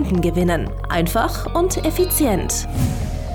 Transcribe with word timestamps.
Kunden 0.00 0.22
gewinnen. 0.22 0.70
Einfach 0.88 1.54
und 1.54 1.84
effizient. 1.84 2.66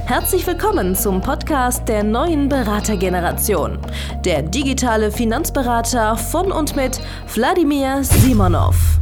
Herzlich 0.08 0.48
willkommen 0.48 0.96
zum 0.96 1.22
Podcast 1.22 1.88
der 1.88 2.04
neuen 2.04 2.50
Beratergeneration. 2.50 3.78
Der 4.26 4.42
digitale 4.42 5.12
Finanzberater 5.12 6.18
von 6.18 6.52
und 6.52 6.76
mit 6.76 7.00
Wladimir 7.36 8.04
Simonov. 8.04 9.00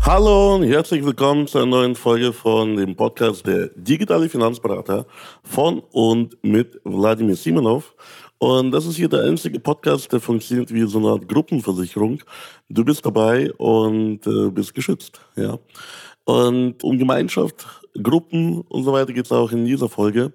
Hallo 0.00 0.56
und 0.56 0.64
herzlich 0.64 1.04
willkommen 1.04 1.46
zu 1.46 1.58
einer 1.58 1.68
neuen 1.68 1.94
Folge 1.94 2.32
von 2.32 2.74
dem 2.74 2.96
Podcast 2.96 3.46
der 3.46 3.68
digitale 3.76 4.28
Finanzberater 4.28 5.06
von 5.44 5.78
und 5.92 6.36
mit 6.42 6.80
Wladimir 6.82 7.36
Simonov. 7.36 7.94
Und 8.38 8.72
das 8.72 8.84
ist 8.84 8.96
hier 8.96 9.08
der 9.08 9.22
einzige 9.22 9.60
Podcast, 9.60 10.12
der 10.12 10.18
funktioniert 10.18 10.74
wie 10.74 10.82
so 10.88 10.98
eine 10.98 11.08
Art 11.10 11.28
Gruppenversicherung. 11.28 12.18
Du 12.68 12.84
bist 12.84 13.06
dabei 13.06 13.52
und 13.54 14.26
äh, 14.26 14.50
bist 14.50 14.74
geschützt. 14.74 15.20
Ja. 15.36 15.56
Und 16.24 16.82
um 16.82 16.98
Gemeinschaft, 16.98 17.66
Gruppen 18.02 18.62
und 18.62 18.84
so 18.84 18.92
weiter 18.92 19.12
geht 19.12 19.26
es 19.26 19.32
auch 19.32 19.52
in 19.52 19.64
dieser 19.64 19.88
Folge. 19.88 20.32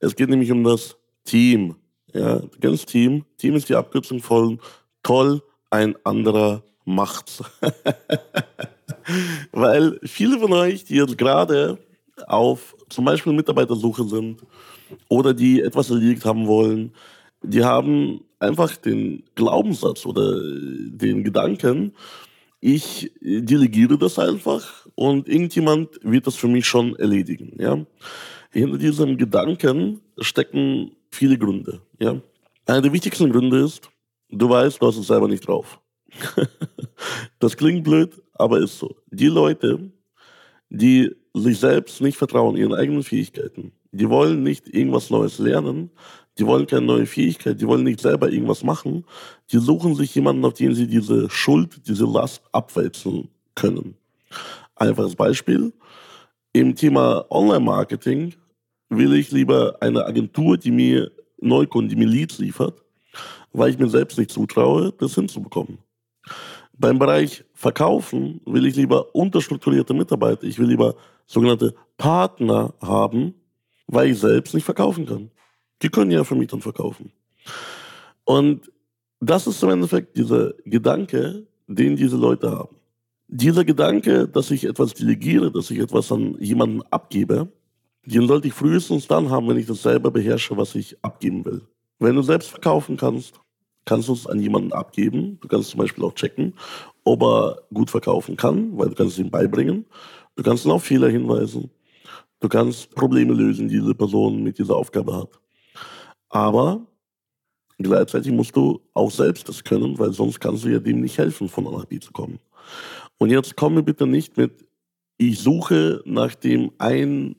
Es 0.00 0.16
geht 0.16 0.28
nämlich 0.28 0.50
um 0.50 0.64
das 0.64 0.96
Team. 1.24 1.76
Ja, 2.14 2.40
ganz 2.60 2.86
Team. 2.86 3.24
Team 3.36 3.54
ist 3.54 3.68
die 3.68 3.74
Abkürzung 3.74 4.20
von 4.20 4.60
toll, 5.02 5.42
ein 5.70 5.94
anderer 6.04 6.62
macht's. 6.84 7.42
Weil 9.52 9.98
viele 10.02 10.38
von 10.38 10.52
euch, 10.52 10.84
die 10.84 10.96
jetzt 10.96 11.18
gerade 11.18 11.78
auf 12.26 12.74
zum 12.88 13.04
Beispiel 13.04 13.32
Mitarbeitersuche 13.32 14.04
sind 14.04 14.42
oder 15.08 15.34
die 15.34 15.60
etwas 15.60 15.90
erledigt 15.90 16.24
haben 16.24 16.46
wollen, 16.46 16.92
die 17.42 17.62
haben 17.62 18.22
einfach 18.38 18.74
den 18.76 19.22
Glaubenssatz 19.34 20.06
oder 20.06 20.40
den 20.40 21.24
Gedanken, 21.24 21.92
ich 22.60 23.12
delegiere 23.20 23.98
das 23.98 24.18
einfach 24.18 24.86
und 24.94 25.28
irgendjemand 25.28 26.00
wird 26.02 26.26
das 26.26 26.34
für 26.34 26.48
mich 26.48 26.66
schon 26.66 26.96
erledigen. 26.96 27.52
Ja? 27.58 27.84
Hinter 28.50 28.78
diesem 28.78 29.16
Gedanken 29.16 30.00
stecken 30.18 30.92
viele 31.10 31.38
Gründe. 31.38 31.80
Ja? 32.00 32.20
Einer 32.66 32.82
der 32.82 32.92
wichtigsten 32.92 33.30
Gründe 33.30 33.58
ist, 33.64 33.88
du 34.30 34.48
weißt, 34.48 34.80
du 34.82 34.86
hast 34.86 34.96
es 34.96 35.06
selber 35.06 35.28
nicht 35.28 35.46
drauf. 35.46 35.80
das 37.38 37.56
klingt 37.56 37.84
blöd, 37.84 38.20
aber 38.34 38.58
ist 38.58 38.78
so. 38.78 38.96
Die 39.10 39.28
Leute, 39.28 39.92
die 40.68 41.14
sich 41.34 41.58
selbst 41.58 42.00
nicht 42.00 42.16
vertrauen, 42.16 42.56
ihren 42.56 42.74
eigenen 42.74 43.02
Fähigkeiten, 43.02 43.72
die 43.92 44.08
wollen 44.08 44.42
nicht 44.42 44.68
irgendwas 44.68 45.10
Neues 45.10 45.38
lernen, 45.38 45.90
die 46.38 46.46
wollen 46.46 46.66
keine 46.66 46.86
neue 46.86 47.06
Fähigkeit, 47.06 47.60
die 47.60 47.66
wollen 47.66 47.84
nicht 47.84 48.00
selber 48.00 48.30
irgendwas 48.30 48.62
machen. 48.62 49.04
Die 49.50 49.58
suchen 49.58 49.94
sich 49.94 50.14
jemanden, 50.14 50.44
auf 50.44 50.54
den 50.54 50.74
sie 50.74 50.86
diese 50.86 51.28
Schuld, 51.30 51.80
diese 51.86 52.04
Last 52.04 52.42
abwälzen 52.52 53.28
können. 53.54 53.96
Einfaches 54.76 55.16
Beispiel. 55.16 55.72
Im 56.52 56.74
Thema 56.74 57.26
Online-Marketing 57.30 58.34
will 58.88 59.14
ich 59.14 59.32
lieber 59.32 59.76
eine 59.80 60.04
Agentur, 60.04 60.56
die 60.56 60.70
mir 60.70 61.10
Neukunden, 61.40 61.88
die 61.88 61.96
mir 61.96 62.08
Leads 62.08 62.38
liefert, 62.38 62.82
weil 63.52 63.70
ich 63.70 63.78
mir 63.78 63.88
selbst 63.88 64.18
nicht 64.18 64.30
zutraue, 64.30 64.92
das 64.98 65.14
hinzubekommen. 65.14 65.78
Beim 66.78 66.98
Bereich 66.98 67.44
Verkaufen 67.54 68.40
will 68.46 68.66
ich 68.66 68.76
lieber 68.76 69.12
unterstrukturierte 69.14 69.92
Mitarbeiter, 69.94 70.44
ich 70.44 70.60
will 70.60 70.68
lieber 70.68 70.94
sogenannte 71.26 71.74
Partner 71.96 72.72
haben, 72.80 73.34
weil 73.88 74.10
ich 74.10 74.20
selbst 74.20 74.54
nicht 74.54 74.64
verkaufen 74.64 75.04
kann. 75.04 75.30
Die 75.82 75.88
können 75.88 76.10
ja 76.10 76.24
Vermietern 76.24 76.60
verkaufen. 76.60 77.12
Und 78.24 78.70
das 79.20 79.46
ist 79.46 79.62
im 79.62 79.70
Endeffekt 79.70 80.16
dieser 80.16 80.54
Gedanke, 80.64 81.46
den 81.66 81.96
diese 81.96 82.16
Leute 82.16 82.50
haben. 82.50 82.76
Dieser 83.28 83.64
Gedanke, 83.64 84.26
dass 84.28 84.50
ich 84.50 84.64
etwas 84.64 84.94
delegiere, 84.94 85.50
dass 85.50 85.70
ich 85.70 85.78
etwas 85.78 86.10
an 86.12 86.36
jemanden 86.40 86.82
abgebe, 86.90 87.48
den 88.04 88.26
sollte 88.26 88.48
ich 88.48 88.54
frühestens 88.54 89.06
dann 89.06 89.28
haben, 89.28 89.48
wenn 89.48 89.58
ich 89.58 89.66
das 89.66 89.82
selber 89.82 90.10
beherrsche, 90.10 90.56
was 90.56 90.74
ich 90.74 90.96
abgeben 91.02 91.44
will. 91.44 91.62
Wenn 91.98 92.14
du 92.14 92.22
selbst 92.22 92.48
verkaufen 92.48 92.96
kannst, 92.96 93.40
kannst 93.84 94.08
du 94.08 94.12
es 94.12 94.26
an 94.26 94.40
jemanden 94.40 94.72
abgeben. 94.72 95.38
Du 95.40 95.48
kannst 95.48 95.70
zum 95.70 95.78
Beispiel 95.78 96.04
auch 96.04 96.14
checken, 96.14 96.54
ob 97.04 97.22
er 97.22 97.62
gut 97.72 97.90
verkaufen 97.90 98.36
kann, 98.36 98.76
weil 98.78 98.88
du 98.90 98.94
kannst 98.94 99.14
es 99.14 99.18
ihm 99.18 99.30
beibringen. 99.30 99.84
Du 100.36 100.42
kannst 100.42 100.64
ihn 100.64 100.70
auf 100.70 100.84
Fehler 100.84 101.08
hinweisen. 101.08 101.70
Du 102.40 102.48
kannst 102.48 102.94
Probleme 102.94 103.34
lösen, 103.34 103.68
die 103.68 103.80
diese 103.80 103.94
Person 103.94 104.42
mit 104.42 104.58
dieser 104.58 104.76
Aufgabe 104.76 105.16
hat. 105.16 105.40
Aber 106.28 106.86
gleichzeitig 107.78 108.32
musst 108.32 108.56
du 108.56 108.80
auch 108.94 109.10
selbst 109.10 109.48
das 109.48 109.64
können, 109.64 109.98
weil 109.98 110.12
sonst 110.12 110.40
kannst 110.40 110.64
du 110.64 110.68
ja 110.68 110.78
dem 110.78 111.00
nicht 111.00 111.18
helfen, 111.18 111.48
von 111.48 111.66
A 111.66 111.70
nach 111.70 111.84
B 111.84 111.98
zu 111.98 112.12
kommen. 112.12 112.38
Und 113.18 113.30
jetzt 113.30 113.56
komme 113.56 113.82
bitte 113.82 114.06
nicht 114.06 114.36
mit, 114.36 114.66
ich 115.16 115.40
suche 115.40 116.02
nach 116.04 116.34
dem 116.34 116.70
einen 116.78 117.36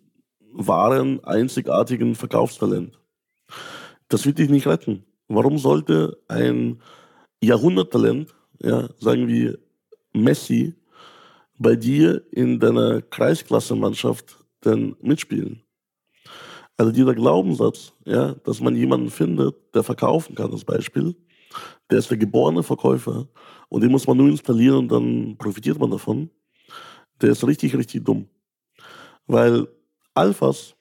wahren, 0.51 1.23
einzigartigen 1.23 2.15
Verkaufstalent. 2.15 2.99
Das 4.09 4.25
wird 4.25 4.39
dich 4.39 4.49
nicht 4.49 4.67
retten. 4.67 5.05
Warum 5.27 5.57
sollte 5.57 6.17
ein 6.27 6.81
Jahrhunderttalent, 7.41 8.35
ja, 8.61 8.89
sagen 8.99 9.27
wir 9.27 9.59
Messi, 10.11 10.73
bei 11.57 11.75
dir 11.75 12.23
in 12.31 12.59
deiner 12.59 13.01
Kreisklasse-Mannschaft 13.01 14.43
denn 14.65 14.95
mitspielen? 15.01 15.61
Also 16.79 16.93
dieser 16.93 17.13
Glaubenssatz, 17.13 17.91
ja, 18.05 18.35
dass 18.45 18.61
man 18.61 18.73
jemanden 18.73 19.09
findet, 19.09 19.75
der 19.75 19.83
verkaufen 19.83 20.33
kann, 20.33 20.49
als 20.49 20.63
Beispiel, 20.63 21.13
der 21.91 21.99
ist 21.99 22.09
der 22.09 22.17
geborene 22.17 22.63
Verkäufer 22.63 23.27
und 23.67 23.81
den 23.81 23.91
muss 23.91 24.07
man 24.07 24.15
nur 24.15 24.29
installieren 24.29 24.77
und 24.77 24.87
dann 24.89 25.37
profitiert 25.37 25.77
man 25.77 25.91
davon, 25.91 26.29
der 27.21 27.31
ist 27.31 27.45
richtig, 27.45 27.75
richtig 27.75 28.05
dumm. 28.05 28.29
Weil 29.27 29.67
Alphas 30.13 30.73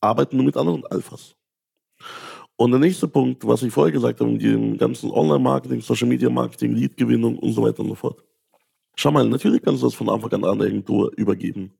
arbeiten 0.00 0.36
nur 0.36 0.46
mit 0.46 0.56
anderen 0.56 0.86
Alphas. 0.86 1.36
Und 2.56 2.70
der 2.70 2.80
nächste 2.80 3.06
Punkt, 3.06 3.46
was 3.46 3.62
ich 3.62 3.74
vorher 3.74 3.92
gesagt 3.92 4.20
habe, 4.20 4.30
mit 4.30 4.40
dem 4.40 4.78
ganzen 4.78 5.10
Online-Marketing, 5.10 5.82
Social-Media-Marketing, 5.82 6.72
Lead-Gewinnung 6.72 7.38
und 7.38 7.52
so 7.52 7.62
weiter 7.62 7.80
und 7.80 7.88
so 7.88 7.94
fort. 7.94 8.24
Schau 8.96 9.10
mal, 9.10 9.28
natürlich 9.28 9.60
kannst 9.60 9.82
du 9.82 9.86
das 9.86 9.94
von 9.94 10.08
Anfang 10.08 10.32
an 10.32 10.44
an 10.44 10.58
der 10.58 10.68
Agentur 10.68 11.12
übergeben. 11.14 11.74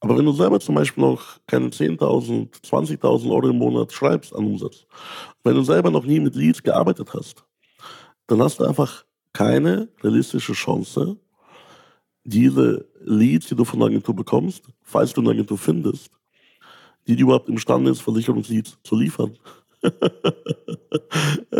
Aber 0.00 0.16
wenn 0.16 0.24
du 0.24 0.32
selber 0.32 0.60
zum 0.60 0.74
Beispiel 0.74 1.02
noch 1.02 1.38
keine 1.46 1.68
10.000, 1.68 2.62
20.000 2.62 3.30
Euro 3.30 3.48
im 3.48 3.58
Monat 3.58 3.92
schreibst 3.92 4.34
an 4.34 4.44
Umsatz, 4.44 4.86
wenn 5.44 5.54
du 5.54 5.62
selber 5.62 5.90
noch 5.90 6.04
nie 6.04 6.20
mit 6.20 6.34
Leads 6.34 6.62
gearbeitet 6.62 7.12
hast, 7.14 7.44
dann 8.26 8.42
hast 8.42 8.60
du 8.60 8.64
einfach 8.64 9.04
keine 9.32 9.88
realistische 10.02 10.52
Chance, 10.52 11.16
diese 12.24 12.88
Leads, 13.04 13.48
die 13.48 13.54
du 13.54 13.64
von 13.64 13.78
der 13.78 13.88
Agentur 13.88 14.14
bekommst, 14.14 14.64
falls 14.82 15.12
du 15.12 15.20
eine 15.20 15.30
Agentur 15.30 15.58
findest, 15.58 16.10
die 17.06 17.18
überhaupt 17.18 17.48
imstande 17.48 17.90
ist, 17.90 18.00
Versicherungsleads 18.00 18.78
zu 18.82 18.96
liefern. 18.96 19.38
das 19.80 19.92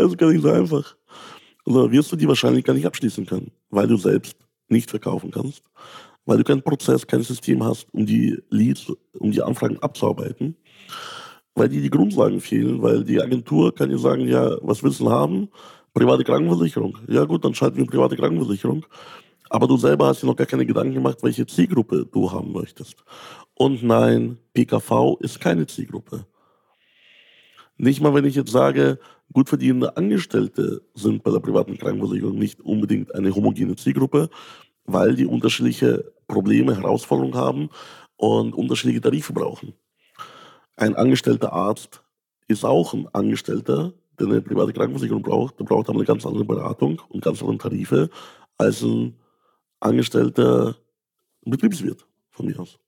ist 0.07 0.19
gar 0.19 0.33
nicht 0.33 0.43
so 0.43 0.51
einfach. 0.51 0.97
Also 1.65 1.91
wirst 1.93 2.11
du 2.13 2.17
die 2.17 2.27
wahrscheinlich 2.27 2.65
gar 2.65 2.75
nicht 2.75 2.87
abschließen 2.87 3.27
können, 3.27 3.53
weil 3.71 3.87
du 3.87 3.97
selbst 3.97 4.37
nicht 4.69 4.91
verkaufen 4.91 5.31
kannst 5.31 5.63
weil 6.27 6.39
du 6.39 6.45
keinen 6.45 6.63
Prozess, 6.63 7.07
kein 7.07 7.23
System 7.23 7.65
hast, 7.65 7.87
um 7.93 8.05
die 8.05 8.37
Leads, 8.51 8.93
um 9.19 9.31
die 9.31 9.43
Anfragen 9.43 9.79
abzuarbeiten, 9.79 10.57
weil 11.55 11.69
dir 11.69 11.81
die 11.81 11.91
Grundlagen 11.91 12.41
fehlen, 12.41 12.83
weil 12.83 13.05
die 13.05 13.23
Agentur 13.23 13.75
kann 13.75 13.89
dir 13.89 13.99
sagen, 13.99 14.29
ja, 14.29 14.57
was 14.61 14.83
willst 14.83 15.01
du 15.01 15.11
haben? 15.11 15.49
Private 15.95 16.25
Krankenversicherung. 16.25 16.99
Ja 17.09 17.25
gut, 17.25 17.45
dann 17.45 17.55
schalten 17.55 17.79
wir 17.79 17.87
private 17.87 18.17
Krankenversicherung. 18.17 18.85
Aber 19.49 19.69
du 19.69 19.77
selber 19.77 20.09
hast 20.09 20.23
dir 20.23 20.27
noch 20.27 20.37
gar 20.37 20.47
keine 20.47 20.67
Gedanken 20.67 20.95
gemacht, 20.95 21.19
welche 21.23 21.47
Zielgruppe 21.47 22.07
du 22.13 22.31
haben 22.31 22.53
möchtest. 22.53 22.97
Und 23.55 23.83
nein, 23.83 24.39
PKV 24.53 25.17
ist 25.21 25.41
keine 25.41 25.67
Zielgruppe. 25.67 26.27
Nicht 27.79 28.01
mal, 28.01 28.13
wenn 28.15 28.25
ich 28.25 28.35
jetzt 28.35 28.51
sage, 28.51 28.99
gut 29.33 29.49
verdienende 29.49 29.97
Angestellte 29.97 30.83
sind 30.95 31.23
bei 31.23 31.31
der 31.31 31.41
privaten 31.41 31.79
Krankenversicherung 31.79 32.39
nicht 32.39 32.61
unbedingt 32.61 33.15
eine 33.15 33.35
homogene 33.35 33.77
Zielgruppe, 33.77 34.29
weil 34.87 35.15
die 35.15 35.27
unterschiedliche 35.27 36.13
Probleme, 36.27 36.77
Herausforderungen 36.77 37.35
haben 37.35 37.71
und 38.17 38.55
unterschiedliche 38.55 39.01
Tarife 39.01 39.33
brauchen. 39.33 39.75
Ein 40.77 40.95
angestellter 40.95 41.53
Arzt 41.53 42.03
ist 42.49 42.65
auch 42.65 42.95
ein 42.95 43.09
Angestellter, 43.13 43.93
der 44.19 44.27
eine 44.27 44.43
private 44.43 44.73
Krankenversicherung 44.73 45.23
braucht. 45.23 45.59
Der 45.59 45.65
braucht 45.65 45.89
aber 45.89 45.99
eine 45.99 46.07
ganz 46.07 46.25
andere 46.27 46.45
Beratung 46.45 47.03
und 47.09 47.23
ganz 47.23 47.41
andere 47.41 47.59
Tarife 47.59 48.11
als 48.59 48.83
ein 48.83 49.15
angestellter 49.81 50.77
Betriebswirt 51.45 52.07
von 52.31 52.47
mir 52.47 52.59
aus. 52.59 52.79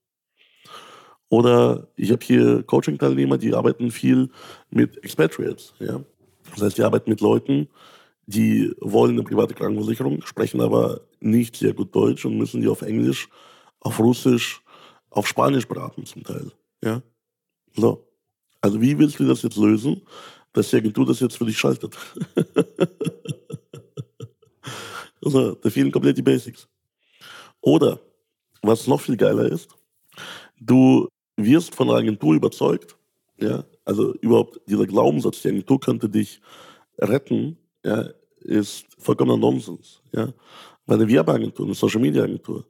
Oder 1.30 1.88
ich 1.96 2.10
habe 2.10 2.24
hier 2.24 2.62
Coaching-Teilnehmer, 2.62 3.36
die 3.36 3.54
arbeiten 3.54 3.90
viel 3.90 4.30
mit 4.70 5.02
Expatriates. 5.04 5.74
Ja? 5.78 6.00
Das 6.52 6.62
heißt, 6.62 6.78
die 6.78 6.82
arbeiten 6.82 7.10
mit 7.10 7.20
Leuten, 7.20 7.68
die 8.28 8.74
wollen 8.82 9.12
eine 9.12 9.22
private 9.22 9.54
Krankenversicherung, 9.54 10.20
sprechen 10.26 10.60
aber 10.60 11.00
nicht 11.18 11.56
sehr 11.56 11.72
gut 11.72 11.94
Deutsch 11.94 12.26
und 12.26 12.36
müssen 12.36 12.60
die 12.60 12.68
auf 12.68 12.82
Englisch, 12.82 13.30
auf 13.80 13.98
Russisch, 13.98 14.62
auf 15.08 15.26
Spanisch 15.26 15.66
beraten 15.66 16.04
zum 16.04 16.24
Teil. 16.24 16.52
Ja? 16.84 17.02
So. 17.74 18.06
Also 18.60 18.82
wie 18.82 18.98
willst 18.98 19.18
du 19.18 19.26
das 19.26 19.40
jetzt 19.40 19.56
lösen, 19.56 20.02
dass 20.52 20.68
die 20.68 20.76
Agentur 20.76 21.06
das 21.06 21.20
jetzt 21.20 21.38
für 21.38 21.46
dich 21.46 21.56
schaltet? 21.56 21.96
also, 25.24 25.54
da 25.54 25.70
fehlen 25.70 25.90
komplett 25.90 26.18
die 26.18 26.22
Basics. 26.22 26.68
Oder, 27.62 27.98
was 28.60 28.86
noch 28.86 29.00
viel 29.00 29.16
geiler 29.16 29.46
ist, 29.50 29.70
du 30.60 31.08
wirst 31.36 31.74
von 31.74 31.88
der 31.88 31.96
Agentur 31.96 32.34
überzeugt, 32.34 32.94
ja, 33.40 33.64
also 33.86 34.12
überhaupt 34.16 34.60
dieser 34.68 34.86
Glaubenssatz, 34.86 35.40
die 35.40 35.48
Agentur 35.48 35.80
könnte 35.80 36.10
dich 36.10 36.42
retten, 36.98 37.56
ja, 37.84 38.10
ist 38.40 38.86
vollkommener 38.98 39.38
Nonsens. 39.38 40.02
Ja. 40.12 40.32
Weil 40.86 40.98
eine 40.98 41.08
Werbeagentur, 41.08 41.66
eine 41.66 41.74
Social 41.74 42.00
Media 42.00 42.22
Agentur 42.22 42.66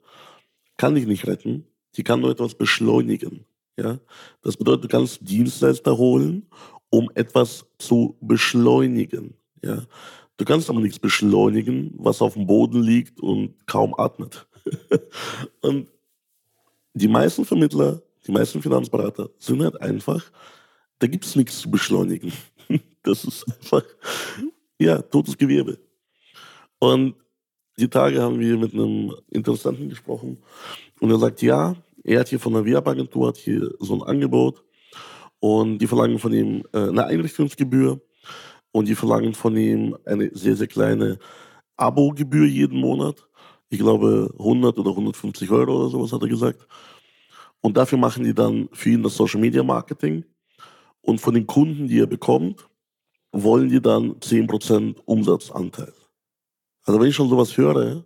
kann 0.77 0.95
dich 0.95 1.07
nicht 1.07 1.27
retten, 1.27 1.67
die 1.97 2.05
kann 2.05 2.21
nur 2.21 2.31
etwas 2.31 2.55
beschleunigen. 2.55 3.45
Ja. 3.77 3.99
Das 4.43 4.57
bedeutet, 4.57 4.85
du 4.85 4.89
kannst 4.89 5.29
Dienstleister 5.29 5.97
holen, 5.97 6.47
um 6.91 7.11
etwas 7.15 7.67
zu 7.79 8.17
beschleunigen. 8.21 9.35
Ja. 9.65 9.83
Du 10.37 10.45
kannst 10.45 10.71
aber 10.71 10.81
nichts 10.81 10.99
beschleunigen, 10.99 11.93
was 11.97 12.23
auf 12.23 12.35
dem 12.35 12.47
Boden 12.47 12.83
liegt 12.83 13.21
und 13.21 13.67
kaum 13.67 13.95
atmet. 13.99 14.47
und 15.63 15.89
die 16.95 17.09
meisten 17.09 17.45
Vermittler, 17.45 18.03
die 18.27 18.33
meisten 18.33 18.63
Finanzberater 18.63 19.31
sind 19.39 19.63
halt 19.63 19.81
einfach, 19.81 20.25
da 20.99 21.07
gibt 21.07 21.25
es 21.25 21.37
nichts 21.37 21.61
zu 21.61 21.71
beschleunigen. 21.71 22.33
Das 23.05 23.25
ist 23.25 23.47
einfach, 23.49 23.85
ja, 24.79 25.03
totes 25.03 25.37
Gewebe. 25.37 25.79
Und 26.79 27.15
die 27.79 27.89
Tage 27.89 28.23
haben 28.23 28.41
wir 28.41 28.57
mit 28.57 28.75
einem 28.75 29.15
Interessenten 29.31 29.89
gesprochen 29.89 30.39
und 31.01 31.11
er 31.11 31.19
sagt, 31.19 31.43
ja, 31.43 31.77
er 32.05 32.21
hat 32.21 32.29
hier 32.29 32.41
von 32.41 32.53
der 32.53 32.65
Werbeagentur 32.65 33.29
hat 33.29 33.37
hier 33.37 33.71
so 33.79 33.95
ein 33.95 34.03
Angebot 34.03 34.63
und 35.41 35.79
die 35.79 35.87
verlangen 35.87 36.19
von 36.19 36.33
ihm 36.33 36.65
äh, 36.73 36.89
eine 36.89 37.07
Einrichtungsgebühr 37.07 38.01
und 38.73 38.89
die 38.89 38.95
verlangen 38.95 39.35
von 39.35 39.57
ihm 39.57 39.97
eine 40.05 40.31
sehr, 40.35 40.57
sehr 40.57 40.67
kleine 40.67 41.19
Abogebühr 41.77 42.47
jeden 42.47 42.81
Monat. 42.81 43.29
Ich 43.71 43.79
glaube 43.79 44.35
100 44.39 44.79
oder 44.79 44.91
150 44.91 45.51
Euro 45.51 45.81
oder 45.81 45.91
sowas 45.91 46.13
hat 46.13 46.23
er 46.23 46.29
gesagt. 46.29 46.67
Und 47.61 47.77
dafür 47.77 47.99
machen 47.99 48.25
die 48.25 48.35
dann 48.35 48.69
für 48.73 48.91
ihn 48.91 49.03
das 49.03 49.17
Social 49.17 49.41
Media 49.41 49.63
Marketing. 49.63 50.25
Und 51.01 51.21
von 51.21 51.35
den 51.35 51.47
Kunden, 51.47 51.89
die 51.89 52.01
er 52.01 52.07
bekommt, 52.07 52.68
wollen 53.33 53.69
die 53.69 53.81
dann 53.81 54.15
10% 54.21 54.97
Umsatzanteil. 55.05 55.93
Also 56.85 57.01
wenn 57.01 57.09
ich 57.09 57.17
schon 57.17 57.29
sowas 57.29 57.57
höre, 57.57 58.05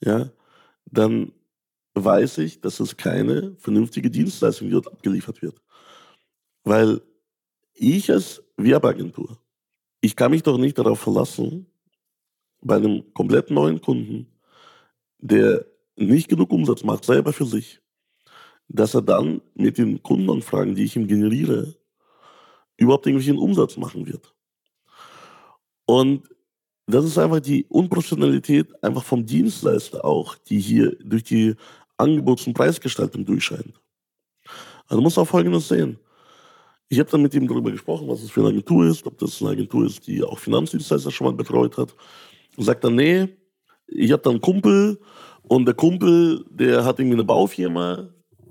ja, 0.00 0.30
dann 0.86 1.32
weiß 1.94 2.38
ich, 2.38 2.60
dass 2.60 2.80
es 2.80 2.96
keine 2.96 3.56
vernünftige 3.58 4.10
Dienstleistung 4.10 4.70
dort 4.70 4.88
abgeliefert 4.88 5.42
wird. 5.42 5.60
Weil 6.64 7.00
ich 7.74 8.10
als 8.10 8.42
Werbeagentur, 8.56 9.38
ich 10.00 10.16
kann 10.16 10.30
mich 10.30 10.42
doch 10.42 10.58
nicht 10.58 10.78
darauf 10.78 11.00
verlassen, 11.00 11.66
bei 12.60 12.76
einem 12.76 13.12
komplett 13.14 13.50
neuen 13.50 13.80
Kunden, 13.80 14.26
der 15.18 15.64
nicht 15.96 16.28
genug 16.28 16.52
Umsatz 16.52 16.84
macht, 16.84 17.04
selber 17.04 17.32
für 17.32 17.46
sich, 17.46 17.80
dass 18.68 18.94
er 18.94 19.02
dann 19.02 19.40
mit 19.54 19.78
den 19.78 20.02
Kundenanfragen, 20.02 20.74
die 20.74 20.84
ich 20.84 20.96
ihm 20.96 21.06
generiere, 21.06 21.74
überhaupt 22.76 23.06
irgendwelchen 23.06 23.38
Umsatz 23.38 23.76
machen 23.76 24.06
wird. 24.06 24.34
Und 25.88 26.28
das 26.86 27.06
ist 27.06 27.16
einfach 27.16 27.40
die 27.40 27.64
Unprofessionalität 27.64 28.66
einfach 28.84 29.02
vom 29.02 29.24
Dienstleister 29.24 30.04
auch, 30.04 30.34
die 30.34 30.60
hier 30.60 30.94
durch 31.02 31.24
die 31.24 31.54
Angebots- 31.96 32.46
und 32.46 32.52
Preisgestaltung 32.52 33.24
durchscheint. 33.24 33.72
Also 34.84 34.96
du 34.96 35.00
musst 35.00 35.18
auch 35.18 35.24
Folgendes 35.24 35.68
sehen. 35.68 35.98
Ich 36.90 36.98
habe 36.98 37.10
dann 37.10 37.22
mit 37.22 37.32
ihm 37.32 37.48
darüber 37.48 37.70
gesprochen, 37.70 38.06
was 38.06 38.22
es 38.22 38.30
für 38.30 38.40
eine 38.40 38.50
Agentur 38.50 38.86
ist, 38.86 39.06
ob 39.06 39.16
das 39.16 39.40
eine 39.40 39.52
Agentur 39.52 39.86
ist, 39.86 40.06
die 40.06 40.22
auch 40.22 40.38
Finanzdienstleister 40.38 41.10
schon 41.10 41.26
mal 41.26 41.32
betreut 41.32 41.78
hat. 41.78 41.94
Und 42.56 42.64
sagt 42.64 42.84
dann, 42.84 42.94
nee, 42.94 43.28
ich 43.86 44.12
habe 44.12 44.22
da 44.22 44.28
einen 44.28 44.42
Kumpel 44.42 45.00
und 45.42 45.64
der 45.64 45.74
Kumpel, 45.74 46.44
der 46.50 46.84
hat 46.84 46.98
irgendwie 46.98 47.16
eine 47.16 47.24
Baufirma, 47.24 48.10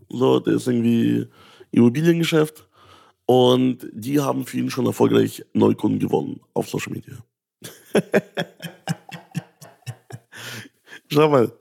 so, 0.09 0.39
der 0.39 0.55
ist 0.55 0.67
irgendwie 0.67 1.27
Immobiliengeschäft 1.69 2.67
und 3.27 3.87
die 3.91 4.19
haben 4.21 4.45
für 4.45 4.57
ihn 4.57 4.71
schon 4.71 4.85
erfolgreich 4.85 5.45
Neukunden 5.53 5.99
gewonnen 5.99 6.39
auf 6.53 6.69
Social 6.69 6.93
Media. 6.93 7.17
Schau 11.11 11.29
mal, 11.29 11.51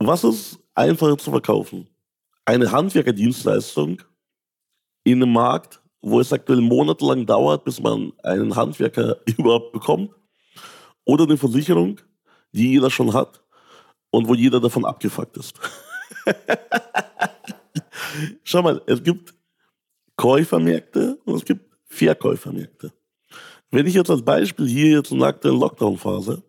was 0.00 0.24
ist 0.24 0.58
einfacher 0.74 1.16
zu 1.16 1.30
verkaufen? 1.30 1.88
Eine 2.44 2.70
Handwerkerdienstleistung 2.72 4.02
in 5.04 5.22
einem 5.22 5.32
Markt, 5.32 5.80
wo 6.00 6.20
es 6.20 6.32
aktuell 6.32 6.60
monatelang 6.60 7.24
dauert, 7.24 7.64
bis 7.64 7.80
man 7.80 8.12
einen 8.24 8.54
Handwerker 8.54 9.20
überhaupt 9.38 9.72
bekommt, 9.72 10.12
oder 11.04 11.24
eine 11.24 11.36
Versicherung, 11.36 12.00
die 12.50 12.72
jeder 12.72 12.90
schon 12.90 13.12
hat 13.14 13.44
und 14.10 14.26
wo 14.26 14.34
jeder 14.34 14.60
davon 14.60 14.84
abgefuckt 14.84 15.36
ist. 15.36 15.54
Schau 18.42 18.62
mal, 18.62 18.82
es 18.86 19.02
gibt 19.02 19.35
Käufermärkte 20.16 21.18
und 21.24 21.36
es 21.36 21.44
gibt 21.44 21.76
Verkäufermärkte. 21.84 22.92
Wenn 23.70 23.86
ich 23.86 23.94
jetzt 23.94 24.10
als 24.10 24.22
Beispiel 24.22 24.66
hier 24.66 24.98
jetzt 24.98 25.12
in 25.12 25.18
der 25.18 25.28
aktuellen 25.28 25.60
Lockdown-Phase, 25.60 26.42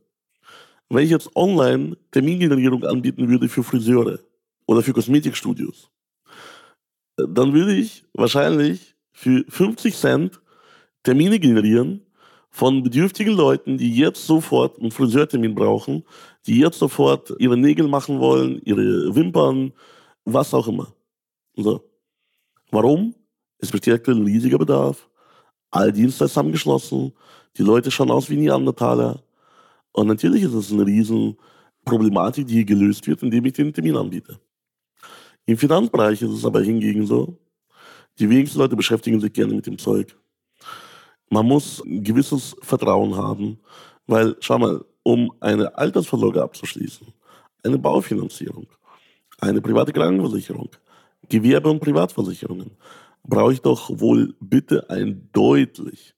wenn 0.89 1.03
ich 1.03 1.09
jetzt 1.09 1.35
online 1.35 1.97
Termingenerierung 2.11 2.83
anbieten 2.85 3.27
würde 3.27 3.49
für 3.49 3.63
Friseure 3.63 4.19
oder 4.65 4.81
für 4.81 4.93
Kosmetikstudios, 4.93 5.89
dann 7.17 7.53
würde 7.53 7.75
ich 7.75 8.05
wahrscheinlich 8.13 8.95
für 9.11 9.43
50 9.49 9.95
Cent 9.95 10.39
Termine 11.03 11.39
generieren 11.39 12.05
von 12.49 12.83
bedürftigen 12.83 13.33
Leuten, 13.33 13.77
die 13.77 13.95
jetzt 13.95 14.25
sofort 14.25 14.79
einen 14.79 14.91
Friseurtermin 14.91 15.55
brauchen, 15.55 16.03
die 16.45 16.59
jetzt 16.59 16.79
sofort 16.79 17.33
ihre 17.39 17.57
Nägel 17.57 17.87
machen 17.87 18.19
wollen, 18.19 18.61
ihre 18.63 19.15
Wimpern, 19.15 19.73
was 20.25 20.53
auch 20.53 20.67
immer. 20.67 20.93
So. 21.55 21.83
Warum? 22.71 23.15
Es 23.59 23.71
besteht 23.71 24.07
ein 24.07 24.23
riesiger 24.23 24.57
Bedarf. 24.57 25.09
Alle 25.71 25.91
Dienstleister 25.91 26.39
haben 26.39 26.51
geschlossen. 26.51 27.13
Die 27.57 27.63
Leute 27.63 27.91
schauen 27.91 28.11
aus 28.11 28.29
wie 28.29 28.37
Neandertaler. 28.37 29.23
Und 29.91 30.07
natürlich 30.07 30.43
ist 30.43 30.53
es 30.53 30.71
eine 30.71 30.85
riesen 30.85 31.37
Problematik, 31.83 32.47
die 32.47 32.65
gelöst 32.65 33.07
wird, 33.07 33.23
indem 33.23 33.45
ich 33.45 33.53
den 33.53 33.73
Termin 33.73 33.97
anbiete. 33.97 34.39
Im 35.45 35.57
Finanzbereich 35.57 36.21
ist 36.21 36.31
es 36.31 36.45
aber 36.45 36.61
hingegen 36.61 37.07
so, 37.07 37.37
die 38.19 38.29
wenigsten 38.29 38.59
Leute 38.59 38.75
beschäftigen 38.75 39.19
sich 39.19 39.31
gerne 39.33 39.53
mit 39.53 39.65
dem 39.65 39.77
Zeug. 39.77 40.15
Man 41.29 41.45
muss 41.45 41.81
ein 41.85 42.03
gewisses 42.03 42.55
Vertrauen 42.61 43.15
haben, 43.15 43.59
weil, 44.07 44.35
schau 44.39 44.59
mal, 44.59 44.83
um 45.03 45.31
eine 45.39 45.75
Altersvorsorge 45.77 46.41
abzuschließen, 46.41 47.07
eine 47.63 47.77
Baufinanzierung, 47.77 48.67
eine 49.39 49.61
private 49.61 49.93
Krankenversicherung, 49.93 50.69
Gewerbe- 51.29 51.69
und 51.69 51.79
Privatversicherungen, 51.79 52.71
brauche 53.27 53.53
ich 53.53 53.61
doch 53.61 53.99
wohl 53.99 54.35
bitte 54.39 54.89
ein 54.89 55.29
deutlich, 55.33 56.15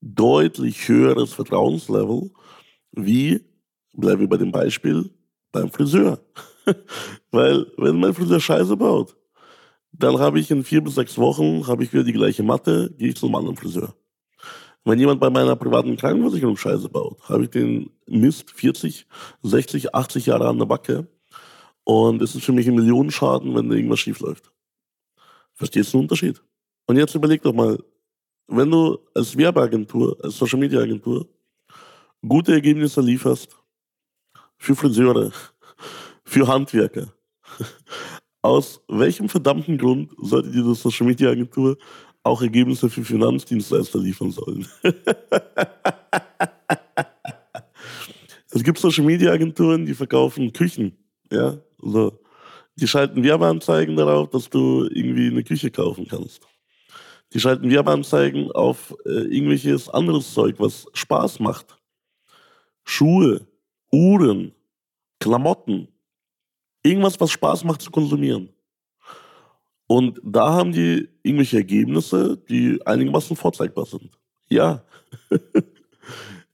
deutlich 0.00 0.88
höheres 0.88 1.32
Vertrauenslevel 1.32 2.30
wie, 2.92 3.44
bleiben 3.92 4.20
wir 4.20 4.28
bei 4.28 4.36
dem 4.36 4.52
Beispiel, 4.52 5.10
beim 5.52 5.70
Friseur. 5.70 6.20
Weil 7.30 7.66
wenn 7.76 7.98
mein 7.98 8.14
Friseur 8.14 8.40
Scheiße 8.40 8.76
baut, 8.76 9.16
dann 9.92 10.18
habe 10.18 10.40
ich 10.40 10.50
in 10.50 10.64
vier 10.64 10.82
bis 10.82 10.94
sechs 10.94 11.18
Wochen 11.18 11.66
habe 11.66 11.84
ich 11.84 11.92
wieder 11.92 12.04
die 12.04 12.12
gleiche 12.12 12.42
Matte, 12.42 12.94
gehe 12.96 13.08
ich 13.08 13.16
zum 13.16 13.34
anderen 13.34 13.56
Friseur. 13.56 13.94
Wenn 14.84 14.98
jemand 14.98 15.20
bei 15.20 15.30
meiner 15.30 15.56
privaten 15.56 15.96
Krankenversicherung 15.96 16.56
Scheiße 16.56 16.88
baut, 16.88 17.18
habe 17.28 17.44
ich 17.44 17.50
den 17.50 17.90
Mist 18.06 18.50
40, 18.50 19.06
60, 19.42 19.94
80 19.94 20.26
Jahre 20.26 20.48
an 20.48 20.58
der 20.58 20.66
Backe 20.66 21.08
und 21.84 22.22
es 22.22 22.34
ist 22.34 22.44
für 22.44 22.52
mich 22.52 22.68
ein 22.68 22.74
Millionenschaden, 22.74 23.54
wenn 23.54 23.70
irgendwas 23.72 24.00
schief 24.00 24.20
läuft. 24.20 24.53
Verstehst 25.54 25.92
du 25.92 25.98
den 25.98 26.02
Unterschied? 26.02 26.42
Und 26.86 26.96
jetzt 26.96 27.14
überleg 27.14 27.42
doch 27.42 27.52
mal, 27.52 27.78
wenn 28.48 28.70
du 28.70 28.98
als 29.14 29.36
Werbeagentur, 29.36 30.16
als 30.22 30.36
Social 30.36 30.58
Media 30.58 30.80
Agentur 30.80 31.26
gute 32.26 32.52
Ergebnisse 32.52 33.00
lieferst 33.00 33.56
für 34.56 34.74
Friseure, 34.74 35.32
für 36.24 36.46
Handwerker, 36.46 37.12
aus 38.42 38.82
welchem 38.88 39.28
verdammten 39.28 39.78
Grund 39.78 40.10
sollte 40.18 40.50
diese 40.50 40.74
Social 40.74 41.06
Media 41.06 41.30
Agentur 41.30 41.78
auch 42.22 42.42
Ergebnisse 42.42 42.90
für 42.90 43.04
Finanzdienstleister 43.04 43.98
liefern 43.98 44.30
sollen? 44.30 44.66
es 48.50 48.62
gibt 48.62 48.78
Social 48.78 49.04
Media 49.04 49.30
Agenturen, 49.32 49.86
die 49.86 49.94
verkaufen 49.94 50.52
Küchen, 50.52 50.96
ja, 51.30 51.56
so 51.78 52.18
Die 52.76 52.88
schalten 52.88 53.22
Werbeanzeigen 53.22 53.96
darauf, 53.96 54.30
dass 54.30 54.50
du 54.50 54.88
irgendwie 54.90 55.28
eine 55.28 55.44
Küche 55.44 55.70
kaufen 55.70 56.06
kannst. 56.08 56.46
Die 57.32 57.40
schalten 57.40 57.70
Werbeanzeigen 57.70 58.50
auf 58.52 58.94
äh, 59.06 59.10
irgendwelches 59.10 59.88
anderes 59.88 60.32
Zeug, 60.34 60.56
was 60.58 60.86
Spaß 60.92 61.40
macht. 61.40 61.76
Schuhe, 62.84 63.46
Uhren, 63.92 64.52
Klamotten. 65.20 65.88
Irgendwas, 66.82 67.18
was 67.20 67.30
Spaß 67.30 67.64
macht 67.64 67.80
zu 67.80 67.90
konsumieren. 67.90 68.50
Und 69.86 70.20
da 70.24 70.52
haben 70.52 70.72
die 70.72 71.08
irgendwelche 71.22 71.58
Ergebnisse, 71.58 72.36
die 72.48 72.80
einigermaßen 72.84 73.36
vorzeigbar 73.36 73.86
sind. 73.86 74.18
Ja. 74.48 74.84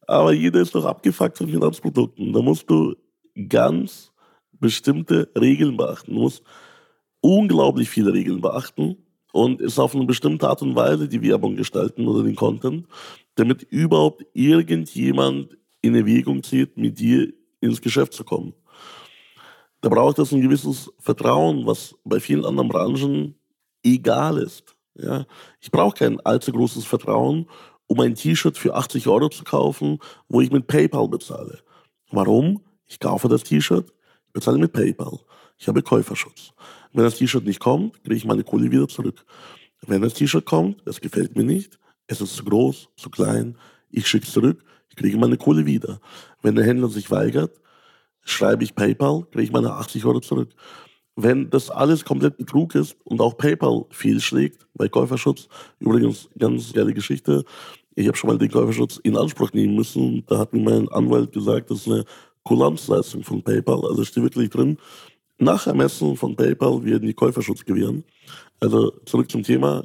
Aber 0.07 0.33
jeder 0.33 0.61
ist 0.61 0.75
doch 0.75 0.85
abgefuckt 0.85 1.39
von 1.39 1.49
Finanzprodukten. 1.49 2.33
Da 2.33 2.43
musst 2.43 2.69
du 2.69 2.97
ganz 3.49 4.10
bestimmte 4.61 5.31
Regeln 5.38 5.76
beachten. 5.76 6.14
Du 6.14 6.21
musst 6.21 6.43
unglaublich 7.21 7.90
viele 7.90 8.12
Regeln 8.12 8.40
beachten 8.40 8.97
und 9.33 9.61
es 9.61 9.79
auf 9.79 9.95
eine 9.95 10.05
bestimmte 10.05 10.49
Art 10.49 10.62
und 10.62 10.75
Weise 10.75 11.09
die 11.09 11.23
Werbung 11.23 11.57
gestalten 11.57 12.07
oder 12.07 12.23
den 12.23 12.37
Content, 12.37 12.87
damit 13.35 13.62
überhaupt 13.62 14.25
irgendjemand 14.33 15.57
in 15.81 15.95
Erwägung 15.95 16.43
zieht, 16.43 16.76
mit 16.76 16.99
dir 16.99 17.33
ins 17.61 17.81
Geschäft 17.81 18.12
zu 18.12 18.25
kommen. 18.25 18.55
Da 19.81 19.88
braucht 19.88 20.19
es 20.19 20.33
ein 20.33 20.43
gewisses 20.43 20.93
Vertrauen, 20.99 21.67
was 21.67 21.95
bei 22.05 22.21
vielen 22.21 22.45
anderen 22.45 22.69
Branchen 22.69 23.35
egal 23.83 24.38
ist. 24.38 24.76
Ja? 24.95 25.26
Ich 25.61 25.71
brauche 25.71 25.97
kein 25.97 26.21
allzu 26.21 26.52
großes 26.52 26.85
Vertrauen, 26.85 27.49
um 27.87 28.00
ein 28.00 28.14
T-Shirt 28.14 28.59
für 28.59 28.75
80 28.75 29.09
Euro 29.09 29.29
zu 29.31 29.43
kaufen, 29.43 29.99
wo 30.29 30.40
ich 30.40 30.50
mit 30.50 30.67
PayPal 30.67 31.09
bezahle. 31.09 31.61
Warum? 32.11 32.62
Ich 32.87 33.00
kaufe 33.00 33.29
das 33.29 33.43
T-Shirt, 33.43 33.93
bezahle 34.33 34.59
mit 34.59 34.73
PayPal. 34.73 35.19
Ich 35.59 35.69
habe 35.69 35.83
Käuferschutz. 35.83 36.53
Wenn 36.93 37.05
das 37.05 37.17
T-Shirt 37.17 37.45
nicht 37.45 37.61
kommt, 37.61 38.03
kriege 38.03 38.17
ich 38.17 38.25
meine 38.25 38.45
Kohle 38.45 38.71
wieder 38.71 38.89
zurück. 38.89 39.25
Wenn 39.87 40.03
das 40.03 40.15
T-Shirt 40.15 40.45
kommt, 40.45 40.87
es 40.87 41.01
gefällt 41.01 41.37
mir 41.37 41.45
nicht, 41.45 41.79
es 42.07 42.21
ist 42.21 42.37
zu 42.37 42.45
groß, 42.45 42.89
zu 42.97 43.11
klein, 43.11 43.57
ich 43.91 44.07
schicke 44.07 44.27
es 44.27 44.33
zurück, 44.33 44.65
ich 44.89 44.97
kriege 44.97 45.17
meine 45.19 45.37
Kohle 45.37 45.67
wieder. 45.67 46.01
Wenn 46.43 46.55
der 46.55 46.65
Händler 46.65 46.89
sich 46.89 47.11
weigert, 47.11 47.61
schreibe 48.23 48.65
ich 48.65 48.75
PayPal, 48.75 49.27
kriege 49.31 49.45
ich 49.45 49.53
meine 49.53 49.73
80 49.73 50.05
Euro 50.05 50.21
zurück. 50.21 50.51
Wenn 51.17 51.51
das 51.51 51.71
alles 51.71 52.05
komplett 52.05 52.37
Betrug 52.39 52.75
ist 52.75 52.97
und 53.05 53.21
auch 53.21 53.37
PayPal 53.37 53.85
fehlschlägt 53.91 54.67
bei 54.75 54.89
Käuferschutz, 54.89 55.49
übrigens 55.79 56.29
ganz 56.39 56.73
geile 56.73 56.95
Geschichte, 56.95 57.45
ich 57.95 58.07
habe 58.07 58.17
schon 58.17 58.29
mal 58.29 58.39
den 58.39 58.51
Käuferschutz 58.51 58.99
in 58.99 59.17
Anspruch 59.17 59.53
nehmen 59.53 59.75
müssen. 59.75 60.25
Da 60.27 60.39
hat 60.39 60.53
mir 60.53 60.61
mein 60.61 60.89
Anwalt 60.89 61.33
gesagt, 61.33 61.71
das 61.71 61.81
ist 61.81 61.89
eine 61.89 62.05
Kulanzleistung 62.44 63.23
von 63.23 63.42
PayPal. 63.42 63.85
Also 63.87 64.04
steht 64.04 64.23
wirklich 64.23 64.50
drin, 64.50 64.78
nach 65.38 65.66
Ermessen 65.66 66.16
von 66.16 66.37
PayPal 66.37 66.85
werden 66.85 67.06
die 67.06 67.14
Käuferschutz 67.14 67.64
gewähren. 67.64 68.04
Also 68.61 68.90
zurück 69.06 69.30
zum 69.30 69.42
Thema. 69.42 69.85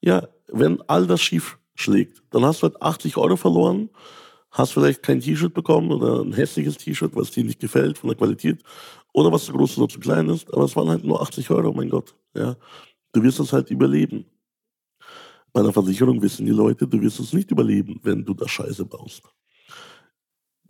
Ja, 0.00 0.26
wenn 0.48 0.80
all 0.88 1.06
das 1.06 1.20
schief 1.20 1.58
schlägt, 1.74 2.22
dann 2.30 2.44
hast 2.44 2.62
du 2.62 2.68
halt 2.68 2.80
80 2.80 3.16
Euro 3.16 3.36
verloren, 3.36 3.90
hast 4.50 4.72
vielleicht 4.72 5.02
kein 5.02 5.20
T-Shirt 5.20 5.52
bekommen 5.52 5.92
oder 5.92 6.22
ein 6.22 6.32
hässliches 6.32 6.78
T-Shirt, 6.78 7.14
was 7.14 7.30
dir 7.30 7.44
nicht 7.44 7.60
gefällt 7.60 7.98
von 7.98 8.08
der 8.08 8.16
Qualität 8.16 8.62
oder 9.12 9.30
was 9.32 9.44
zu 9.44 9.52
groß 9.52 9.78
oder 9.78 9.88
zu 9.88 10.00
klein 10.00 10.28
ist, 10.28 10.52
aber 10.52 10.64
es 10.64 10.76
waren 10.76 10.88
halt 10.88 11.04
nur 11.04 11.20
80 11.20 11.50
Euro, 11.50 11.72
mein 11.72 11.90
Gott. 11.90 12.14
Ja, 12.34 12.56
du 13.12 13.22
wirst 13.22 13.40
es 13.40 13.52
halt 13.52 13.70
überleben. 13.70 14.24
Bei 15.52 15.60
einer 15.60 15.72
Versicherung 15.72 16.20
wissen 16.20 16.46
die 16.46 16.52
Leute, 16.52 16.86
du 16.86 17.00
wirst 17.00 17.20
es 17.20 17.32
nicht 17.32 17.50
überleben, 17.50 17.98
wenn 18.02 18.24
du 18.24 18.34
da 18.34 18.46
Scheiße 18.46 18.84
baust. 18.84 19.22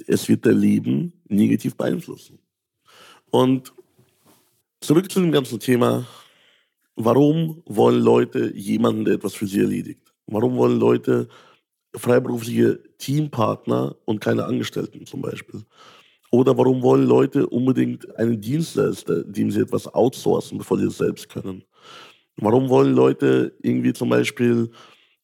Es 0.06 0.28
wird 0.28 0.46
dein 0.46 0.58
Leben 0.58 1.12
negativ 1.28 1.76
beeinflussen. 1.76 2.38
Und 3.30 3.72
Zurück 4.80 5.10
zu 5.10 5.20
dem 5.20 5.32
ganzen 5.32 5.58
Thema. 5.58 6.06
Warum 6.94 7.62
wollen 7.66 8.00
Leute 8.00 8.52
jemanden, 8.54 9.04
der 9.04 9.14
etwas 9.14 9.34
für 9.34 9.46
sie 9.46 9.60
erledigt? 9.60 10.14
Warum 10.26 10.56
wollen 10.56 10.78
Leute 10.78 11.28
freiberufliche 11.96 12.80
Teampartner 12.98 13.96
und 14.04 14.20
keine 14.20 14.44
Angestellten 14.44 15.06
zum 15.06 15.22
Beispiel? 15.22 15.62
Oder 16.30 16.56
warum 16.56 16.82
wollen 16.82 17.04
Leute 17.04 17.48
unbedingt 17.48 18.16
einen 18.16 18.40
Dienstleister, 18.40 19.24
dem 19.24 19.50
sie 19.50 19.60
etwas 19.60 19.92
outsourcen, 19.92 20.58
bevor 20.58 20.78
sie 20.78 20.86
es 20.86 20.98
selbst 20.98 21.30
können? 21.30 21.64
Warum 22.36 22.68
wollen 22.68 22.94
Leute 22.94 23.56
irgendwie 23.62 23.92
zum 23.92 24.10
Beispiel 24.10 24.70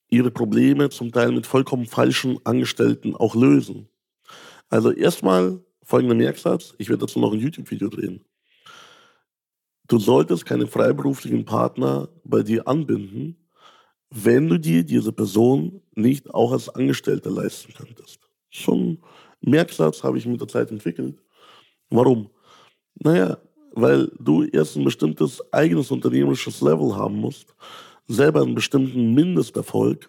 ihre 0.08 0.30
Probleme 0.30 0.88
zum 0.88 1.12
Teil 1.12 1.30
mit 1.30 1.46
vollkommen 1.46 1.86
falschen 1.86 2.38
Angestellten 2.44 3.14
auch 3.14 3.36
lösen? 3.36 3.88
Also 4.72 4.90
erstmal 4.90 5.60
folgender 5.82 6.14
Merksatz, 6.14 6.74
ich 6.78 6.88
werde 6.88 7.00
dazu 7.00 7.20
noch 7.20 7.34
ein 7.34 7.38
YouTube-Video 7.38 7.90
drehen. 7.90 8.24
Du 9.86 9.98
solltest 9.98 10.46
keine 10.46 10.66
freiberuflichen 10.66 11.44
Partner 11.44 12.08
bei 12.24 12.42
dir 12.42 12.66
anbinden, 12.66 13.36
wenn 14.08 14.48
du 14.48 14.58
dir 14.58 14.82
diese 14.82 15.12
Person 15.12 15.82
nicht 15.94 16.32
auch 16.32 16.52
als 16.52 16.70
Angestellter 16.70 17.30
leisten 17.30 17.74
könntest. 17.74 18.20
Schon 18.48 19.02
Merksatz 19.42 20.02
habe 20.02 20.16
ich 20.16 20.24
mit 20.24 20.40
der 20.40 20.48
Zeit 20.48 20.70
entwickelt. 20.70 21.20
Warum? 21.90 22.30
Naja, 22.94 23.36
weil 23.72 24.10
du 24.18 24.44
erst 24.44 24.76
ein 24.76 24.84
bestimmtes 24.84 25.42
eigenes 25.52 25.90
unternehmerisches 25.90 26.62
Level 26.62 26.96
haben 26.96 27.16
musst, 27.16 27.54
selber 28.06 28.40
einen 28.40 28.54
bestimmten 28.54 29.12
Mindesterfolg, 29.12 30.08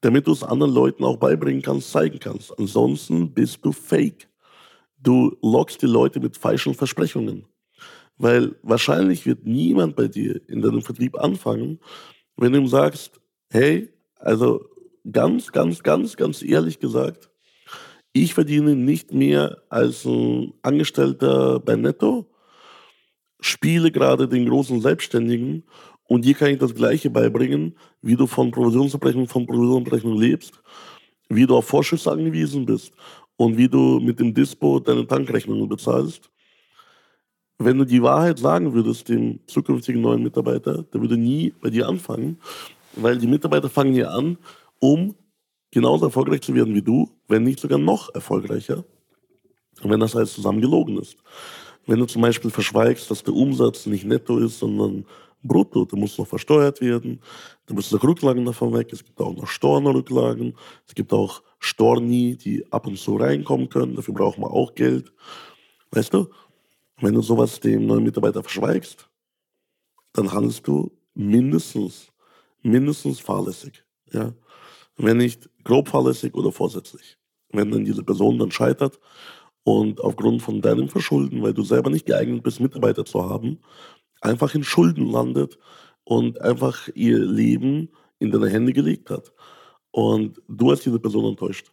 damit 0.00 0.26
du 0.26 0.32
es 0.32 0.42
anderen 0.42 0.72
Leuten 0.72 1.04
auch 1.04 1.16
beibringen 1.16 1.62
kannst, 1.62 1.90
zeigen 1.90 2.18
kannst. 2.18 2.58
Ansonsten 2.58 3.32
bist 3.32 3.64
du 3.64 3.72
fake. 3.72 4.28
Du 4.98 5.36
lockst 5.42 5.82
die 5.82 5.86
Leute 5.86 6.20
mit 6.20 6.36
falschen 6.36 6.74
Versprechungen. 6.74 7.46
Weil 8.16 8.56
wahrscheinlich 8.62 9.24
wird 9.24 9.46
niemand 9.46 9.96
bei 9.96 10.08
dir 10.08 10.40
in 10.48 10.60
deinem 10.60 10.82
Vertrieb 10.82 11.18
anfangen, 11.18 11.78
wenn 12.36 12.52
du 12.52 12.58
ihm 12.58 12.66
sagst, 12.66 13.20
hey, 13.50 13.90
also 14.16 14.64
ganz, 15.10 15.52
ganz, 15.52 15.82
ganz, 15.82 16.16
ganz 16.16 16.42
ehrlich 16.42 16.78
gesagt, 16.78 17.30
ich 18.12 18.34
verdiene 18.34 18.74
nicht 18.74 19.12
mehr 19.12 19.62
als 19.68 20.04
ein 20.04 20.52
Angestellter 20.62 21.60
bei 21.60 21.76
Netto, 21.76 22.26
spiele 23.40 23.90
gerade 23.90 24.28
den 24.28 24.48
großen 24.48 24.80
Selbstständigen 24.80 25.64
und 26.10 26.24
dir 26.24 26.34
kann 26.34 26.50
ich 26.50 26.58
das 26.58 26.74
Gleiche 26.74 27.08
beibringen, 27.08 27.76
wie 28.02 28.16
du 28.16 28.26
von 28.26 28.50
Provisionsabrechnung 28.50 29.28
von 29.28 29.46
Provisionsabrechnung 29.46 30.18
lebst, 30.18 30.60
wie 31.28 31.46
du 31.46 31.56
auf 31.56 31.66
Vorschüsse 31.66 32.10
angewiesen 32.10 32.66
bist 32.66 32.92
und 33.36 33.56
wie 33.56 33.68
du 33.68 34.00
mit 34.00 34.18
dem 34.18 34.34
Dispo 34.34 34.80
deine 34.80 35.06
Tankrechnungen 35.06 35.68
bezahlst 35.68 36.30
wenn 37.62 37.76
du 37.76 37.84
die 37.84 38.02
Wahrheit 38.02 38.38
sagen 38.38 38.72
würdest 38.72 39.10
dem 39.10 39.38
zukünftigen 39.46 40.00
neuen 40.00 40.22
Mitarbeiter, 40.22 40.82
der 40.82 41.00
würde 41.00 41.18
nie 41.18 41.52
bei 41.60 41.68
dir 41.68 41.86
anfangen, 41.86 42.38
weil 42.96 43.18
die 43.18 43.26
Mitarbeiter 43.26 43.68
fangen 43.68 43.92
hier 43.92 44.10
an, 44.10 44.38
um 44.78 45.14
genauso 45.70 46.06
erfolgreich 46.06 46.40
zu 46.40 46.54
werden 46.54 46.74
wie 46.74 46.80
du, 46.80 47.10
wenn 47.28 47.42
nicht 47.42 47.60
sogar 47.60 47.78
noch 47.78 48.14
erfolgreicher, 48.14 48.82
wenn 49.82 50.00
das 50.00 50.16
alles 50.16 50.32
zusammen 50.32 50.62
gelogen 50.62 50.98
ist. 50.98 51.18
Wenn 51.86 51.98
du 51.98 52.06
zum 52.06 52.22
Beispiel 52.22 52.50
verschweigst, 52.50 53.10
dass 53.10 53.22
der 53.22 53.34
Umsatz 53.34 53.84
nicht 53.84 54.06
netto 54.06 54.38
ist, 54.38 54.58
sondern 54.58 55.04
brutto, 55.42 55.84
der 55.84 55.98
muss 55.98 56.18
noch 56.18 56.26
versteuert 56.26 56.80
werden, 56.80 57.20
da 57.66 57.74
müssen 57.74 57.94
noch 57.94 58.04
Rücklagen 58.04 58.44
davon 58.44 58.72
weg, 58.74 58.92
es 58.92 59.04
gibt 59.04 59.20
auch 59.20 59.34
noch 59.34 59.46
Stornrücklagen, 59.46 60.56
es 60.86 60.94
gibt 60.94 61.12
auch 61.12 61.42
Storni, 61.58 62.36
die 62.36 62.70
ab 62.72 62.86
und 62.86 62.98
zu 62.98 63.16
reinkommen 63.16 63.68
können, 63.68 63.96
dafür 63.96 64.14
braucht 64.14 64.38
man 64.38 64.50
auch 64.50 64.74
Geld. 64.74 65.12
Weißt 65.90 66.14
du? 66.14 66.28
Wenn 67.00 67.14
du 67.14 67.22
sowas 67.22 67.60
dem 67.60 67.86
neuen 67.86 68.04
Mitarbeiter 68.04 68.42
verschweigst, 68.42 69.08
dann 70.12 70.32
handelst 70.32 70.66
du 70.66 70.90
mindestens, 71.14 72.12
mindestens 72.62 73.20
fahrlässig. 73.20 73.84
Ja? 74.12 74.34
Wenn 74.96 75.16
nicht 75.16 75.48
grob 75.64 75.88
fahrlässig 75.88 76.34
oder 76.34 76.52
vorsätzlich. 76.52 77.16
Wenn 77.52 77.70
dann 77.70 77.84
diese 77.84 78.04
Person 78.04 78.38
dann 78.38 78.50
scheitert 78.50 79.00
und 79.64 80.00
aufgrund 80.00 80.42
von 80.42 80.60
deinem 80.60 80.88
Verschulden, 80.88 81.42
weil 81.42 81.54
du 81.54 81.62
selber 81.62 81.90
nicht 81.90 82.06
geeignet 82.06 82.42
bist, 82.42 82.60
Mitarbeiter 82.60 83.04
zu 83.04 83.28
haben, 83.28 83.60
einfach 84.20 84.54
in 84.54 84.64
Schulden 84.64 85.06
landet 85.06 85.58
und 86.04 86.40
einfach 86.40 86.88
ihr 86.94 87.18
Leben 87.18 87.90
in 88.18 88.30
deine 88.30 88.48
Hände 88.48 88.72
gelegt 88.72 89.10
hat. 89.10 89.32
Und 89.90 90.40
du 90.48 90.70
hast 90.70 90.84
diese 90.84 91.00
Person 91.00 91.24
enttäuscht. 91.24 91.72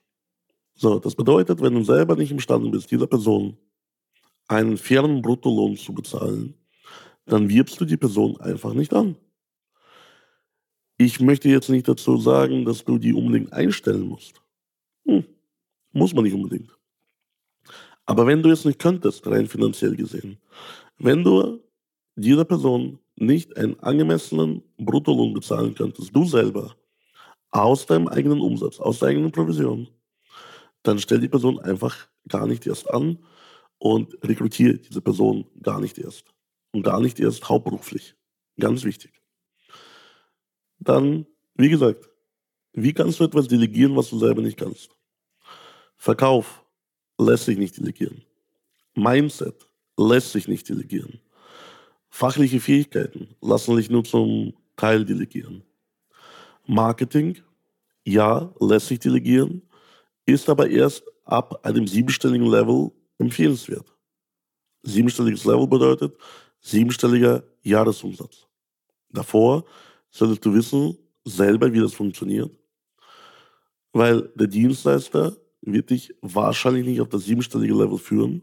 So, 0.75 1.00
das 1.00 1.16
bedeutet, 1.16 1.62
wenn 1.62 1.74
du 1.74 1.84
selber 1.84 2.16
nicht 2.16 2.32
imstande 2.32 2.70
bist, 2.70 2.92
dieser 2.92 3.08
Person 3.08 3.58
einen 4.48 4.77
fairen 4.77 5.22
Bruttolohn 5.22 5.75
zu 5.75 5.94
bezahlen, 5.94 6.54
dann 7.25 7.50
wirbst 7.50 7.80
du 7.82 7.86
die 7.86 7.98
Person 7.98 8.39
einfach 8.39 8.74
nicht 8.74 8.94
an. 8.94 9.18
Ich 10.98 11.20
möchte 11.20 11.50
jetzt 11.50 11.70
nicht 11.70 11.88
dazu 11.88 12.18
sagen, 12.18 12.66
dass 12.66 12.86
du 12.86 12.98
die 12.98 13.13
unbedingt 13.13 13.54
einstellen 13.54 14.08
musst. 14.08 14.42
Hm, 15.06 15.25
muss 15.92 16.13
man 16.13 16.24
nicht 16.24 16.34
unbedingt. 16.34 16.75
Aber 18.06 18.25
wenn 18.25 18.42
du 18.42 18.50
es 18.50 18.63
nicht 18.63 18.80
könntest, 18.80 19.27
rein 19.27 19.48
finanziell 19.48 19.96
gesehen, 19.96 20.38
wenn 20.98 21.24
du 21.24 21.62
dieser 22.17 22.45
Person 22.45 23.00
nicht 23.15 23.55
einen 23.57 23.79
angemessenen 23.79 24.63
Bruttolohn 24.77 25.33
bezahlen 25.33 25.74
könntest, 25.75 26.15
du 26.15 26.25
selber, 26.25 26.75
aus 27.50 27.86
deinem 27.86 28.07
eigenen 28.07 28.41
Umsatz, 28.41 28.79
aus 28.79 29.00
der 29.00 29.09
eigenen 29.09 29.31
Provision, 29.31 29.88
dann 30.83 31.00
stell 31.00 31.19
die 31.19 31.29
Person 31.29 31.59
einfach 31.59 32.07
gar 32.27 32.45
nicht 32.45 32.67
erst 32.67 32.91
an, 32.91 33.17
und 33.79 34.17
rekrutiere 34.24 34.77
diese 34.77 35.01
Person 35.01 35.45
gar 35.62 35.79
nicht 35.79 35.97
erst. 35.97 36.33
und 36.71 36.83
gar 36.83 37.00
nicht 37.00 37.19
erst 37.19 37.47
hauptberuflich. 37.47 38.15
Ganz 38.59 38.83
wichtig. 38.83 39.21
Dann, 40.79 41.25
wie 41.55 41.69
gesagt, 41.69 42.09
wie 42.74 42.93
kannst 42.93 43.19
du 43.19 43.24
etwas 43.24 43.47
delegieren, 43.47 43.95
was 43.95 44.09
du 44.09 44.19
selber 44.19 44.41
nicht 44.41 44.57
kannst? 44.57 44.95
Verkauf 45.95 46.63
lässt 47.17 47.45
sich 47.45 47.57
nicht 47.57 47.77
delegieren. 47.77 48.21
Mindset 48.95 49.65
lässt 49.97 50.33
sich 50.33 50.47
nicht 50.47 50.67
delegieren. 50.67 51.19
Fachliche 52.19 52.59
Fähigkeiten 52.59 53.36
lassen 53.43 53.75
sich 53.75 53.91
nur 53.91 54.03
zum 54.03 54.55
Teil 54.75 55.05
delegieren. 55.05 55.62
Marketing, 56.65 57.38
ja, 58.07 58.51
lässt 58.59 58.88
sich 58.88 58.97
delegieren, 58.97 59.62
ist 60.25 60.50
aber 60.50 60.67
erst 60.67 61.03
ab 61.25 61.63
einem 61.63 61.86
siebenstelligen 61.86 62.47
Level 62.47 62.89
empfehlenswert. 63.19 63.86
Siebenstelliges 64.81 65.45
Level 65.45 65.67
bedeutet 65.67 66.17
siebenstelliger 66.59 67.43
Jahresumsatz. 67.62 68.47
Davor 69.12 69.65
solltest 70.09 70.43
du 70.43 70.55
wissen 70.55 70.97
selber, 71.24 71.71
wie 71.71 71.81
das 71.81 71.93
funktioniert, 71.93 72.50
weil 73.93 74.24
der 74.33 74.47
Dienstleister 74.47 75.38
wird 75.62 75.91
dich 75.91 76.15
wahrscheinlich 76.21 76.88
nicht 76.88 77.00
auf 77.00 77.09
das 77.09 77.25
siebenstellige 77.25 77.75
Level 77.75 78.00
führen, 78.00 78.41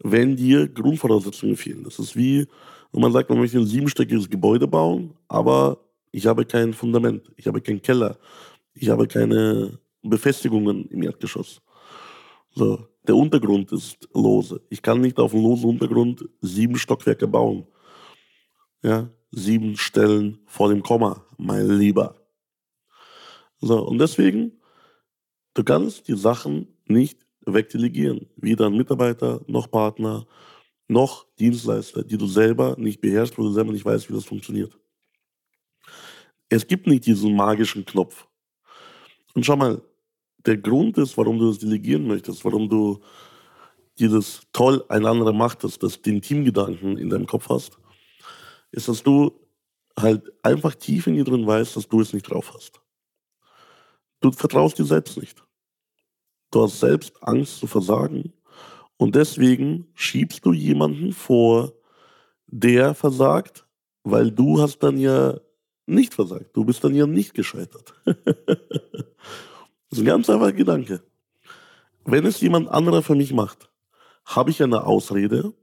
wenn 0.00 0.34
dir 0.34 0.66
Grundvoraussetzungen 0.66 1.56
fehlen. 1.56 1.84
Das 1.84 2.00
ist 2.00 2.16
wie, 2.16 2.48
wenn 2.92 3.02
man 3.02 3.12
sagt, 3.12 3.28
man 3.30 3.38
möchte 3.38 3.58
ein 3.58 3.66
siebenstöckiges 3.66 4.28
Gebäude 4.28 4.66
bauen, 4.66 5.14
aber 5.28 5.78
ich 6.10 6.26
habe 6.26 6.44
kein 6.44 6.72
Fundament, 6.72 7.30
ich 7.36 7.46
habe 7.46 7.60
keinen 7.60 7.82
Keller, 7.82 8.18
ich 8.74 8.88
habe 8.88 9.06
keine 9.06 9.78
Befestigungen 10.02 10.86
im 10.86 11.02
Erdgeschoss. 11.02 11.60
So, 12.50 12.88
der 13.06 13.16
Untergrund 13.16 13.72
ist 13.72 14.08
lose. 14.14 14.60
Ich 14.70 14.82
kann 14.82 15.00
nicht 15.00 15.18
auf 15.18 15.34
einem 15.34 15.44
losen 15.44 15.70
Untergrund 15.70 16.28
sieben 16.40 16.76
Stockwerke 16.76 17.26
bauen. 17.26 17.66
Ja, 18.82 19.10
sieben 19.30 19.76
Stellen 19.76 20.38
vor 20.46 20.68
dem 20.68 20.82
Komma, 20.82 21.24
mein 21.36 21.68
Lieber. 21.78 22.16
So, 23.60 23.86
und 23.86 23.98
deswegen, 23.98 24.52
du 25.54 25.64
kannst 25.64 26.08
die 26.08 26.16
Sachen 26.16 26.68
nicht 26.86 27.26
wegdelegieren. 27.44 28.28
Weder 28.36 28.66
an 28.66 28.76
Mitarbeiter, 28.76 29.40
noch 29.46 29.70
Partner, 29.70 30.26
noch 30.88 31.26
Dienstleister, 31.38 32.02
die 32.02 32.16
du 32.16 32.26
selber 32.26 32.74
nicht 32.78 33.00
beherrschst, 33.00 33.38
wo 33.38 33.42
du 33.42 33.52
selber 33.52 33.72
nicht 33.72 33.84
weißt, 33.84 34.08
wie 34.08 34.14
das 34.14 34.24
funktioniert. 34.24 34.76
Es 36.48 36.66
gibt 36.66 36.86
nicht 36.86 37.04
diesen 37.06 37.36
magischen 37.36 37.84
Knopf. 37.84 38.26
Und 39.34 39.44
schau 39.44 39.56
mal, 39.56 39.82
der 40.46 40.56
Grund 40.56 40.96
ist, 40.96 41.16
warum 41.18 41.38
du 41.38 41.48
das 41.48 41.58
delegieren 41.58 42.06
möchtest, 42.06 42.44
warum 42.44 42.68
du 42.68 43.00
dieses 43.98 44.42
toll 44.52 44.82
ein 44.88 45.04
anderer 45.04 45.32
macht, 45.32 45.62
dass, 45.62 45.78
dass 45.78 46.00
den 46.00 46.22
Teamgedanken 46.22 46.96
in 46.96 47.10
deinem 47.10 47.26
Kopf 47.26 47.48
hast, 47.50 47.78
ist, 48.70 48.88
dass 48.88 49.02
du 49.02 49.32
halt 49.98 50.32
einfach 50.42 50.74
tief 50.74 51.06
in 51.06 51.14
dir 51.14 51.24
drin 51.24 51.46
weißt, 51.46 51.76
dass 51.76 51.88
du 51.88 52.00
es 52.00 52.12
nicht 52.12 52.30
drauf 52.30 52.54
hast. 52.54 52.80
Du 54.20 54.32
vertraust 54.32 54.78
dir 54.78 54.84
selbst 54.84 55.18
nicht. 55.18 55.44
Du 56.50 56.62
hast 56.62 56.80
selbst 56.80 57.22
Angst 57.22 57.58
zu 57.58 57.66
versagen 57.66 58.32
und 58.98 59.14
deswegen 59.14 59.86
schiebst 59.94 60.44
du 60.44 60.52
jemanden 60.52 61.12
vor, 61.12 61.72
der 62.46 62.94
versagt, 62.94 63.66
weil 64.02 64.30
du 64.30 64.60
hast 64.60 64.80
dann 64.80 64.98
ja 64.98 65.38
nicht 65.86 66.14
versagt. 66.14 66.50
Du 66.54 66.64
bist 66.64 66.84
dann 66.84 66.94
ja 66.94 67.06
nicht 67.06 67.32
gescheitert. 67.34 67.94
Das 69.90 70.00
ist 70.00 70.02
ein 70.02 70.06
ganz 70.06 70.28
einfacher 70.28 70.52
Gedanke. 70.52 71.02
Wenn 72.04 72.26
es 72.26 72.42
jemand 72.42 72.68
anderer 72.68 73.00
für 73.00 73.14
mich 73.14 73.32
macht, 73.32 73.70
habe 74.26 74.50
ich 74.50 74.62
eine 74.62 74.84
Ausrede, 74.84 75.54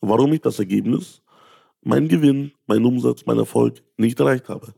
warum 0.00 0.32
ich 0.32 0.40
das 0.40 0.58
Ergebnis, 0.58 1.20
mein 1.82 2.08
Gewinn, 2.08 2.52
mein 2.66 2.82
Umsatz, 2.82 3.26
mein 3.26 3.36
Erfolg 3.36 3.82
nicht 3.98 4.18
erreicht 4.18 4.48
habe. 4.48 4.72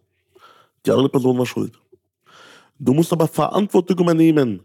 Die 0.85 0.90
andere 0.90 1.08
Person 1.08 1.38
war 1.38 1.46
schuld. 1.46 1.78
Du 2.80 2.95
musst 2.95 3.12
aber 3.12 3.28
Verantwortung 3.28 4.00
übernehmen. 4.00 4.64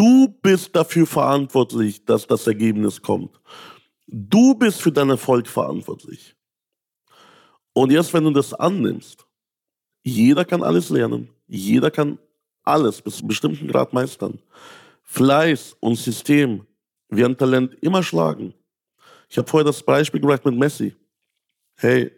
Du 0.00 0.28
bist 0.28 0.74
dafür 0.74 1.06
verantwortlich, 1.06 2.02
dass 2.06 2.26
das 2.26 2.46
Ergebnis 2.46 3.02
kommt. 3.02 3.38
Du 4.06 4.54
bist 4.54 4.80
für 4.80 4.90
deinen 4.90 5.10
Erfolg 5.10 5.46
verantwortlich. 5.46 6.34
Und 7.74 7.92
erst 7.92 8.14
wenn 8.14 8.24
du 8.24 8.30
das 8.30 8.54
annimmst, 8.54 9.26
jeder 10.02 10.46
kann 10.46 10.62
alles 10.62 10.88
lernen, 10.88 11.28
jeder 11.46 11.90
kann 11.90 12.18
alles 12.62 13.02
bis 13.02 13.16
zu 13.16 13.20
einem 13.20 13.28
bestimmten 13.28 13.68
Grad 13.68 13.92
meistern. 13.92 14.38
Fleiß 15.02 15.76
und 15.80 15.96
System 15.96 16.66
werden 17.10 17.36
Talent 17.36 17.74
immer 17.82 18.02
schlagen. 18.02 18.54
Ich 19.28 19.36
habe 19.36 19.50
vorher 19.50 19.66
das 19.66 19.82
Beispiel 19.82 20.22
gebracht 20.22 20.46
mit 20.46 20.56
Messi. 20.56 20.96
Hey, 21.74 22.10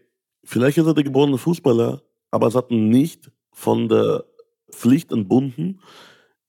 vielleicht 0.45 0.79
ist 0.79 0.87
er 0.87 0.95
der 0.95 1.03
geborene 1.03 1.37
Fußballer, 1.37 2.01
aber 2.31 2.47
es 2.47 2.55
hat 2.55 2.71
ihn 2.71 2.90
nicht 2.90 3.33
von 3.51 3.88
der 3.88 4.25
Pflicht 4.71 5.11
entbunden, 5.11 5.81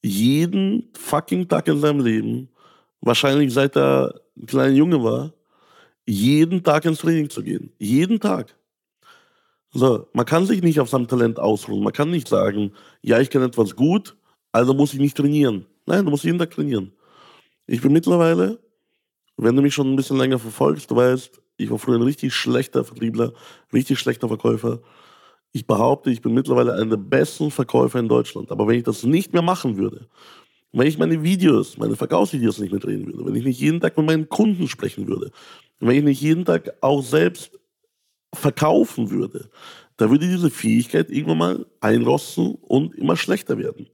jeden 0.03 0.89
fucking 0.93 1.47
Tag 1.47 1.67
in 1.67 1.79
seinem 1.79 2.01
Leben, 2.01 2.49
wahrscheinlich 3.01 3.53
seit 3.53 3.75
er 3.75 4.21
ein 4.37 4.45
kleiner 4.45 4.73
Junge 4.73 5.03
war, 5.03 5.33
jeden 6.05 6.63
Tag 6.63 6.85
ins 6.85 6.99
Training 6.99 7.29
zu 7.29 7.41
gehen. 7.41 7.71
Jeden 7.79 8.19
Tag. 8.19 8.55
So, 9.71 10.07
man 10.13 10.25
kann 10.25 10.45
sich 10.45 10.61
nicht 10.61 10.79
auf 10.79 10.89
seinem 10.89 11.07
Talent 11.07 11.39
ausruhen. 11.39 11.83
Man 11.83 11.93
kann 11.93 12.11
nicht 12.11 12.27
sagen, 12.27 12.73
ja, 13.01 13.19
ich 13.19 13.29
kann 13.29 13.41
etwas 13.41 13.75
gut, 13.75 14.15
also 14.51 14.73
muss 14.73 14.93
ich 14.93 14.99
nicht 14.99 15.17
trainieren. 15.17 15.65
Nein, 15.85 16.05
du 16.05 16.11
musst 16.11 16.25
jeden 16.25 16.37
Tag 16.37 16.51
trainieren. 16.51 16.91
Ich 17.65 17.81
bin 17.81 17.93
mittlerweile, 17.93 18.59
wenn 19.37 19.55
du 19.55 19.61
mich 19.61 19.73
schon 19.73 19.91
ein 19.91 19.95
bisschen 19.95 20.17
länger 20.17 20.37
verfolgst, 20.37 20.91
du 20.91 20.95
weißt, 20.95 21.41
ich 21.57 21.71
war 21.71 21.79
früher 21.79 21.95
ein 21.95 22.03
richtig 22.03 22.33
schlechter 22.33 22.83
Vertriebler, 22.83 23.33
richtig 23.71 23.99
schlechter 23.99 24.27
Verkäufer. 24.27 24.81
Ich 25.53 25.67
behaupte, 25.67 26.09
ich 26.09 26.21
bin 26.21 26.33
mittlerweile 26.33 26.73
einer 26.73 26.85
der 26.85 26.97
besten 26.97 27.51
Verkäufer 27.51 27.99
in 27.99 28.09
Deutschland. 28.09 28.51
Aber 28.51 28.67
wenn 28.67 28.77
ich 28.77 28.83
das 28.83 29.03
nicht 29.03 29.33
mehr 29.33 29.43
machen 29.43 29.77
würde, 29.77 30.07
wenn 30.71 30.87
ich 30.87 30.97
meine 30.97 31.21
Videos, 31.21 31.77
meine 31.77 31.95
Verkaufsvideos 31.95 32.57
nicht 32.57 32.71
mehr 32.71 32.79
drehen 32.79 33.05
würde, 33.05 33.23
wenn 33.23 33.35
ich 33.35 33.45
nicht 33.45 33.59
jeden 33.59 33.79
Tag 33.79 33.95
mit 33.95 34.07
meinen 34.07 34.27
Kunden 34.27 34.67
sprechen 34.67 35.07
würde, 35.07 35.31
wenn 35.79 35.97
ich 35.97 36.03
nicht 36.03 36.21
jeden 36.21 36.43
Tag 36.43 36.73
auch 36.81 37.03
selbst 37.03 37.51
verkaufen 38.33 39.11
würde, 39.11 39.51
da 39.97 40.09
würde 40.09 40.27
diese 40.27 40.49
Fähigkeit 40.49 41.11
irgendwann 41.11 41.37
mal 41.37 41.65
einrosten 41.81 42.55
und 42.55 42.95
immer 42.95 43.15
schlechter 43.15 43.59
werden. 43.59 43.87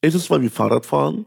Es 0.00 0.16
ist 0.16 0.24
zwar 0.24 0.42
wie 0.42 0.48
Fahrradfahren, 0.48 1.26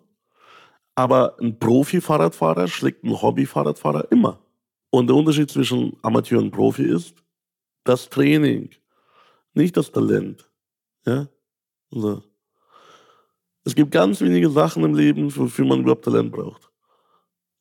aber 0.95 1.39
ein 1.39 1.57
Profi-Fahrradfahrer 1.57 2.67
schlägt 2.67 3.05
einen 3.05 3.21
Hobby-Fahrradfahrer 3.21 4.11
immer. 4.11 4.41
Und 4.89 5.07
der 5.07 5.15
Unterschied 5.15 5.49
zwischen 5.49 5.95
Amateur 6.01 6.39
und 6.39 6.51
Profi 6.51 6.83
ist 6.83 7.15
das 7.85 8.09
Training, 8.09 8.69
nicht 9.53 9.75
das 9.77 9.91
Talent. 9.91 10.49
Ja? 11.05 11.27
Also, 11.91 12.23
es 13.63 13.75
gibt 13.75 13.91
ganz 13.91 14.21
wenige 14.21 14.49
Sachen 14.49 14.83
im 14.83 14.95
Leben, 14.95 15.35
wofür 15.35 15.65
man 15.65 15.81
überhaupt 15.81 16.05
Talent 16.05 16.31
braucht. 16.31 16.69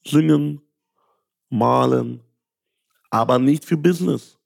Singen, 0.05 0.61
malen, 1.51 2.21
aber 3.11 3.39
nicht 3.39 3.65
für 3.65 3.77
Business. 3.77 4.39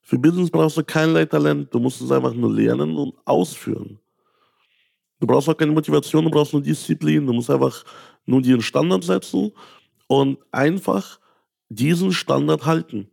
Für 0.00 0.18
Business 0.18 0.50
brauchst 0.50 0.76
du 0.76 0.84
keinerlei 0.84 1.24
Talent. 1.26 1.72
Du 1.72 1.78
musst 1.78 2.00
es 2.00 2.10
einfach 2.10 2.34
nur 2.34 2.52
lernen 2.52 2.96
und 2.96 3.14
ausführen. 3.24 4.00
Du 5.20 5.26
brauchst 5.26 5.48
auch 5.48 5.56
keine 5.56 5.72
Motivation, 5.72 6.24
du 6.24 6.30
brauchst 6.30 6.52
nur 6.52 6.62
Disziplin. 6.62 7.26
Du 7.26 7.32
musst 7.32 7.50
einfach 7.50 7.84
nur 8.24 8.40
dir 8.40 8.54
einen 8.54 8.62
Standard 8.62 9.04
setzen 9.04 9.52
und 10.08 10.38
einfach 10.50 11.20
diesen 11.68 12.12
Standard 12.12 12.64
halten. 12.64 13.08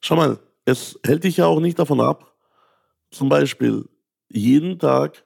Schau 0.00 0.16
mal, 0.16 0.40
es 0.70 0.98
hält 1.04 1.24
dich 1.24 1.36
ja 1.36 1.46
auch 1.46 1.60
nicht 1.60 1.78
davon 1.78 2.00
ab, 2.00 2.34
zum 3.10 3.28
Beispiel 3.28 3.88
jeden 4.28 4.78
Tag 4.78 5.24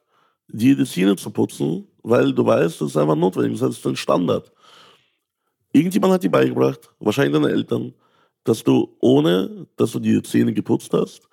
die 0.49 0.77
Zähne 0.85 1.17
zu 1.17 1.31
putzen, 1.31 1.87
weil 2.03 2.33
du 2.33 2.45
weißt, 2.45 2.81
das 2.81 2.91
ist 2.91 2.97
einfach 2.97 3.17
notwendig, 3.17 3.61
das 3.61 3.79
ist 3.79 3.87
ein 3.87 3.97
Standard. 3.97 4.53
Irgendjemand 5.73 6.15
hat 6.15 6.23
dir 6.23 6.31
beigebracht, 6.31 6.91
wahrscheinlich 6.99 7.35
deine 7.35 7.53
Eltern, 7.53 7.95
dass 8.45 8.63
du, 8.63 8.97
ohne 9.01 9.67
dass 9.77 9.93
du 9.93 9.99
die 9.99 10.23
Zähne 10.23 10.53
geputzt 10.53 10.93
hast, 10.93 11.29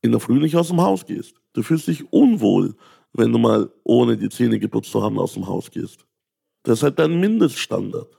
in 0.00 0.12
der 0.12 0.20
Früh 0.20 0.38
nicht 0.38 0.56
aus 0.56 0.68
dem 0.68 0.80
Haus 0.80 1.04
gehst. 1.04 1.34
Du 1.54 1.62
fühlst 1.62 1.88
dich 1.88 2.12
unwohl, 2.12 2.76
wenn 3.12 3.32
du 3.32 3.38
mal 3.38 3.70
ohne 3.82 4.16
die 4.16 4.28
Zähne 4.28 4.58
geputzt 4.58 4.92
zu 4.92 5.02
haben 5.02 5.18
aus 5.18 5.34
dem 5.34 5.46
Haus 5.46 5.70
gehst. 5.70 6.06
Das 6.62 6.78
ist 6.78 6.82
halt 6.82 6.98
dein 6.98 7.18
Mindeststandard. 7.18 8.16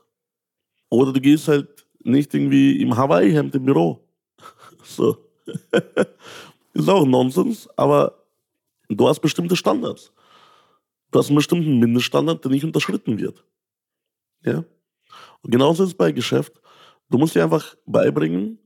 Oder 0.90 1.12
du 1.12 1.20
gehst 1.20 1.48
halt 1.48 1.86
nicht 2.02 2.34
irgendwie 2.34 2.80
im 2.82 2.96
Hawaii-Hemd 2.96 3.54
im 3.54 3.64
Büro. 3.64 4.09
So. 4.96 5.16
ist 6.72 6.88
auch 6.88 7.04
Nonsens, 7.04 7.68
aber 7.76 8.24
du 8.88 9.08
hast 9.08 9.20
bestimmte 9.20 9.56
Standards. 9.56 10.12
Du 11.10 11.18
hast 11.18 11.28
einen 11.28 11.36
bestimmten 11.36 11.78
Mindeststandard, 11.78 12.44
der 12.44 12.50
nicht 12.50 12.64
unterschritten 12.64 13.18
wird. 13.18 13.44
Ja? 14.44 14.64
Und 15.42 15.50
genauso 15.50 15.82
ist 15.82 15.90
es 15.90 15.96
bei 15.96 16.12
Geschäft. 16.12 16.60
Du 17.08 17.18
musst 17.18 17.34
dir 17.34 17.42
einfach 17.42 17.74
beibringen, 17.86 18.58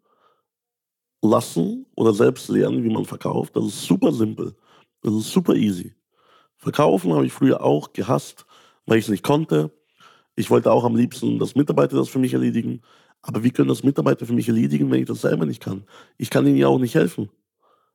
lassen 1.24 1.86
oder 1.96 2.12
selbst 2.12 2.48
lernen, 2.48 2.84
wie 2.84 2.92
man 2.92 3.04
verkauft. 3.04 3.56
Das 3.56 3.64
ist 3.64 3.82
super 3.84 4.12
simpel. 4.12 4.54
Das 5.02 5.14
ist 5.14 5.30
super 5.30 5.54
easy. 5.54 5.94
Verkaufen 6.56 7.12
habe 7.12 7.26
ich 7.26 7.32
früher 7.32 7.62
auch 7.62 7.92
gehasst, 7.92 8.46
weil 8.86 8.98
ich 8.98 9.04
es 9.04 9.10
nicht 9.10 9.24
konnte. 9.24 9.70
Ich 10.36 10.50
wollte 10.50 10.70
auch 10.70 10.84
am 10.84 10.96
liebsten, 10.96 11.38
dass 11.38 11.54
Mitarbeiter 11.54 11.96
das 11.96 12.08
für 12.08 12.18
mich 12.18 12.34
erledigen. 12.34 12.82
Aber 13.26 13.42
wie 13.42 13.50
können 13.50 13.68
das 13.68 13.82
Mitarbeiter 13.82 14.26
für 14.26 14.34
mich 14.34 14.48
erledigen, 14.48 14.90
wenn 14.90 15.00
ich 15.00 15.06
das 15.06 15.22
selber 15.22 15.46
nicht 15.46 15.62
kann? 15.62 15.84
Ich 16.18 16.28
kann 16.28 16.46
ihnen 16.46 16.58
ja 16.58 16.68
auch 16.68 16.78
nicht 16.78 16.94
helfen. 16.94 17.30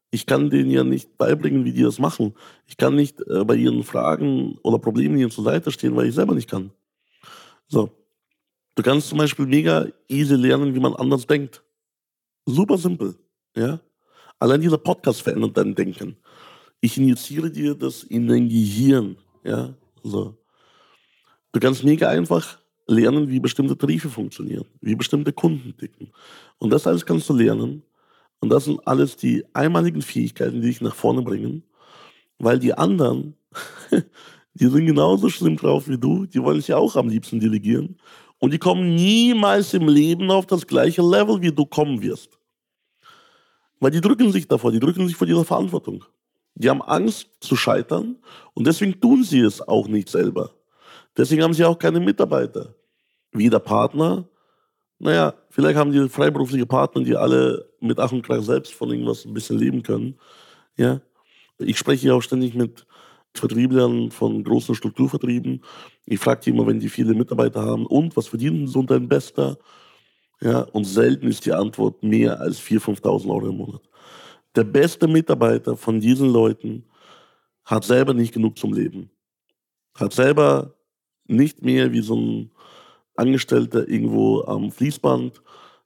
Ich 0.09 0.25
kann 0.25 0.49
denen 0.49 0.71
ja 0.71 0.83
nicht 0.83 1.19
beibringen, 1.19 1.65
wie 1.65 1.71
die 1.71 1.83
das 1.83 1.99
machen. 1.99 2.33
Ich 2.65 2.77
kann 2.77 2.95
nicht 2.95 3.21
äh, 3.27 3.45
bei 3.45 3.55
ihren 3.55 3.83
Fragen 3.83 4.57
oder 4.63 4.79
Problemen 4.79 5.19
ihnen 5.19 5.29
zur 5.29 5.43
Seite 5.43 5.71
stehen, 5.71 5.95
weil 5.95 6.07
ich 6.07 6.15
selber 6.15 6.33
nicht 6.33 6.49
kann. 6.49 6.71
So. 7.67 7.91
Du 8.75 8.81
kannst 8.81 9.09
zum 9.09 9.19
Beispiel 9.19 9.45
mega 9.45 9.87
easy 10.07 10.33
lernen, 10.33 10.73
wie 10.73 10.79
man 10.79 10.95
anders 10.95 11.27
denkt. 11.27 11.61
Super 12.47 12.79
simpel. 12.79 13.15
Ja? 13.55 13.79
Allein 14.39 14.61
dieser 14.61 14.79
Podcast 14.79 15.21
verändert 15.21 15.55
dein 15.57 15.75
Denken. 15.75 16.17
Ich 16.81 16.97
injiziere 16.97 17.51
dir 17.51 17.75
das 17.75 18.01
in 18.01 18.27
dein 18.27 18.49
Gehirn. 18.49 19.17
Ja? 19.43 19.75
So. 20.01 20.37
Du 21.51 21.59
kannst 21.59 21.83
mega 21.83 22.09
einfach 22.09 22.57
lernen, 22.89 23.29
wie 23.29 23.39
bestimmte 23.39 23.77
Tarife 23.77 24.09
funktionieren, 24.09 24.65
wie 24.81 24.95
bestimmte 24.95 25.31
Kunden 25.31 25.75
ticken. 25.77 26.11
Und 26.57 26.71
das 26.71 26.87
alles 26.87 27.05
kannst 27.05 27.29
du 27.29 27.33
lernen. 27.33 27.83
Und 28.41 28.49
das 28.49 28.65
sind 28.65 28.79
alles 28.87 29.15
die 29.15 29.43
einmaligen 29.53 30.01
Fähigkeiten, 30.01 30.61
die 30.61 30.67
dich 30.67 30.81
nach 30.81 30.95
vorne 30.95 31.21
bringen, 31.21 31.63
weil 32.37 32.57
die 32.57 32.73
anderen, 32.73 33.35
die 34.53 34.67
sind 34.67 34.85
genauso 34.85 35.29
schlimm 35.29 35.57
drauf 35.57 35.87
wie 35.87 35.97
du, 35.97 36.25
die 36.25 36.41
wollen 36.41 36.61
sich 36.61 36.73
auch 36.73 36.95
am 36.95 37.09
liebsten 37.09 37.39
delegieren. 37.39 37.97
Und 38.39 38.53
die 38.53 38.57
kommen 38.57 38.95
niemals 38.95 39.73
im 39.73 39.87
Leben 39.87 40.31
auf 40.31 40.45
das 40.45 40.65
gleiche 40.65 41.01
Level, 41.01 41.41
wie 41.41 41.51
du 41.51 41.65
kommen 41.65 42.01
wirst. 42.01 42.39
Weil 43.81 43.91
die 43.91 44.01
drücken 44.01 44.31
sich 44.31 44.47
davor, 44.47 44.71
die 44.71 44.79
drücken 44.79 45.07
sich 45.07 45.15
vor 45.15 45.27
dieser 45.27 45.43
Verantwortung. 45.43 46.05
Die 46.55 46.69
haben 46.69 46.81
Angst 46.81 47.27
zu 47.41 47.55
scheitern 47.55 48.17
und 48.53 48.65
deswegen 48.67 48.99
tun 48.99 49.23
sie 49.23 49.41
es 49.41 49.61
auch 49.61 49.87
nicht 49.87 50.09
selber. 50.09 50.51
Deswegen 51.17 51.43
haben 51.43 51.53
sie 51.53 51.65
auch 51.65 51.77
keine 51.77 51.99
Mitarbeiter 51.99 52.75
wie 53.31 53.49
der 53.49 53.59
Partner. 53.59 54.27
Naja, 54.99 55.33
vielleicht 55.49 55.77
haben 55.77 55.91
die 55.91 56.09
freiberufliche 56.09 56.65
Partner, 56.65 57.03
die 57.03 57.15
alle 57.15 57.69
mit 57.79 57.99
Ach 57.99 58.11
und 58.11 58.21
Krach 58.21 58.41
selbst 58.41 58.73
von 58.73 58.89
irgendwas 58.89 59.25
ein 59.25 59.33
bisschen 59.33 59.57
leben 59.57 59.83
können. 59.83 60.19
Ja. 60.75 61.01
Ich 61.57 61.77
spreche 61.77 62.07
ja 62.07 62.13
auch 62.13 62.21
ständig 62.21 62.53
mit 62.53 62.85
Vertrieblern 63.33 64.11
von 64.11 64.43
großen 64.43 64.75
Strukturvertrieben. 64.75 65.63
Ich 66.05 66.19
frage 66.19 66.41
die 66.41 66.49
immer, 66.49 66.67
wenn 66.67 66.79
die 66.79 66.89
viele 66.89 67.13
Mitarbeiter 67.13 67.61
haben, 67.61 67.85
und 67.85 68.15
was 68.17 68.27
verdienen 68.27 68.67
so 68.67 68.81
dein 68.83 69.07
Bester? 69.07 69.57
Ja, 70.41 70.61
und 70.61 70.85
selten 70.85 71.27
ist 71.27 71.45
die 71.45 71.53
Antwort 71.53 72.01
mehr 72.01 72.39
als 72.39 72.59
4.000, 72.59 73.01
5.000 73.01 73.29
Euro 73.29 73.47
im 73.49 73.57
Monat. 73.57 73.81
Der 74.55 74.63
beste 74.63 75.07
Mitarbeiter 75.07 75.77
von 75.77 75.99
diesen 75.99 76.29
Leuten 76.29 76.85
hat 77.65 77.83
selber 77.83 78.13
nicht 78.13 78.33
genug 78.33 78.57
zum 78.57 78.73
Leben. 78.73 79.11
Hat 79.93 80.13
selber 80.13 80.75
nicht 81.27 81.61
mehr 81.61 81.91
wie 81.91 82.01
so 82.01 82.15
ein 82.15 82.51
Angestellter 83.19 83.87
irgendwo 83.87 84.43
am 84.43 84.71
Fließband, 84.71 85.41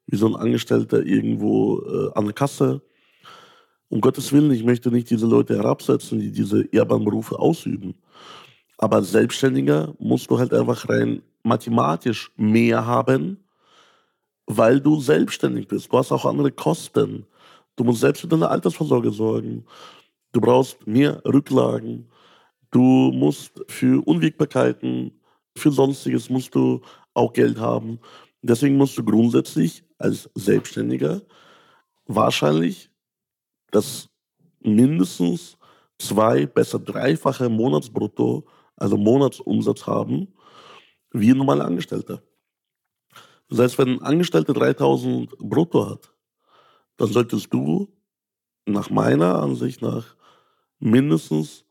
wie 0.07 0.15
so 0.15 0.27
ein 0.27 0.35
Angestellter 0.35 1.05
irgendwo 1.05 1.81
äh, 1.81 2.11
an 2.15 2.25
der 2.25 2.33
Kasse. 2.33 2.81
Um 3.89 4.01
Gottes 4.01 4.31
Willen, 4.31 4.51
ich 4.51 4.63
möchte 4.63 4.91
nicht 4.91 5.09
diese 5.09 5.27
Leute 5.27 5.55
herabsetzen, 5.55 6.19
die 6.19 6.31
diese 6.31 6.63
ehrbaren 6.71 7.05
Berufe 7.05 7.37
ausüben. 7.37 7.95
Aber 8.77 8.97
als 8.97 9.11
Selbstständiger 9.11 9.93
musst 9.99 10.29
du 10.29 10.39
halt 10.39 10.53
einfach 10.53 10.89
rein 10.89 11.21
mathematisch 11.43 12.31
mehr 12.37 12.85
haben, 12.85 13.37
weil 14.45 14.79
du 14.79 14.99
selbstständig 14.99 15.67
bist. 15.67 15.91
Du 15.91 15.97
hast 15.97 16.11
auch 16.11 16.25
andere 16.25 16.51
Kosten. 16.51 17.25
Du 17.75 17.83
musst 17.83 18.01
selbst 18.01 18.21
für 18.21 18.27
deine 18.27 18.49
Altersvorsorge 18.49 19.11
sorgen. 19.11 19.65
Du 20.31 20.41
brauchst 20.41 20.85
mehr 20.87 21.21
Rücklagen. 21.25 22.09
Du 22.71 23.11
musst 23.13 23.63
für 23.67 24.05
Unwägbarkeiten, 24.05 25.11
für 25.55 25.71
Sonstiges 25.71 26.29
musst 26.29 26.55
du 26.55 26.81
auch 27.13 27.33
Geld 27.33 27.59
haben. 27.59 27.99
Deswegen 28.41 28.77
musst 28.77 28.97
du 28.97 29.03
grundsätzlich 29.03 29.83
als 29.97 30.29
Selbstständiger 30.35 31.21
wahrscheinlich 32.05 32.89
das 33.71 34.09
mindestens 34.61 35.57
zwei, 35.97 36.45
besser 36.45 36.79
dreifache 36.79 37.49
Monatsbrutto, 37.49 38.45
also 38.75 38.97
Monatsumsatz 38.97 39.87
haben, 39.87 40.33
wie 41.11 41.31
ein 41.31 41.37
normaler 41.37 41.65
Angestellter. 41.65 42.21
Das 43.49 43.59
heißt, 43.59 43.77
wenn 43.77 43.89
ein 43.89 44.01
Angestellter 44.01 44.53
3000 44.53 45.37
brutto 45.37 45.89
hat, 45.89 46.13
dann 46.97 47.11
solltest 47.11 47.53
du 47.53 47.87
nach 48.65 48.89
meiner 48.89 49.39
Ansicht 49.39 49.81
nach 49.81 50.15
mindestens 50.79 51.65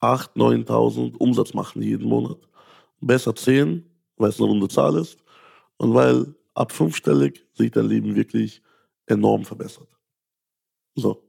8.000, 0.00 0.66
9.000 0.66 1.16
Umsatz 1.16 1.54
machen 1.54 1.82
jeden 1.82 2.08
Monat. 2.08 2.38
Besser 3.00 3.34
10, 3.34 3.89
weil 4.20 4.30
es 4.30 4.38
eine 4.38 4.48
runde 4.48 4.68
Zahl 4.68 4.96
ist 4.96 5.18
und 5.78 5.94
weil 5.94 6.34
ab 6.54 6.72
fünfstellig 6.72 7.44
sich 7.54 7.70
dein 7.70 7.86
Leben 7.86 8.14
wirklich 8.14 8.62
enorm 9.06 9.44
verbessert. 9.44 9.88
So. 10.94 11.22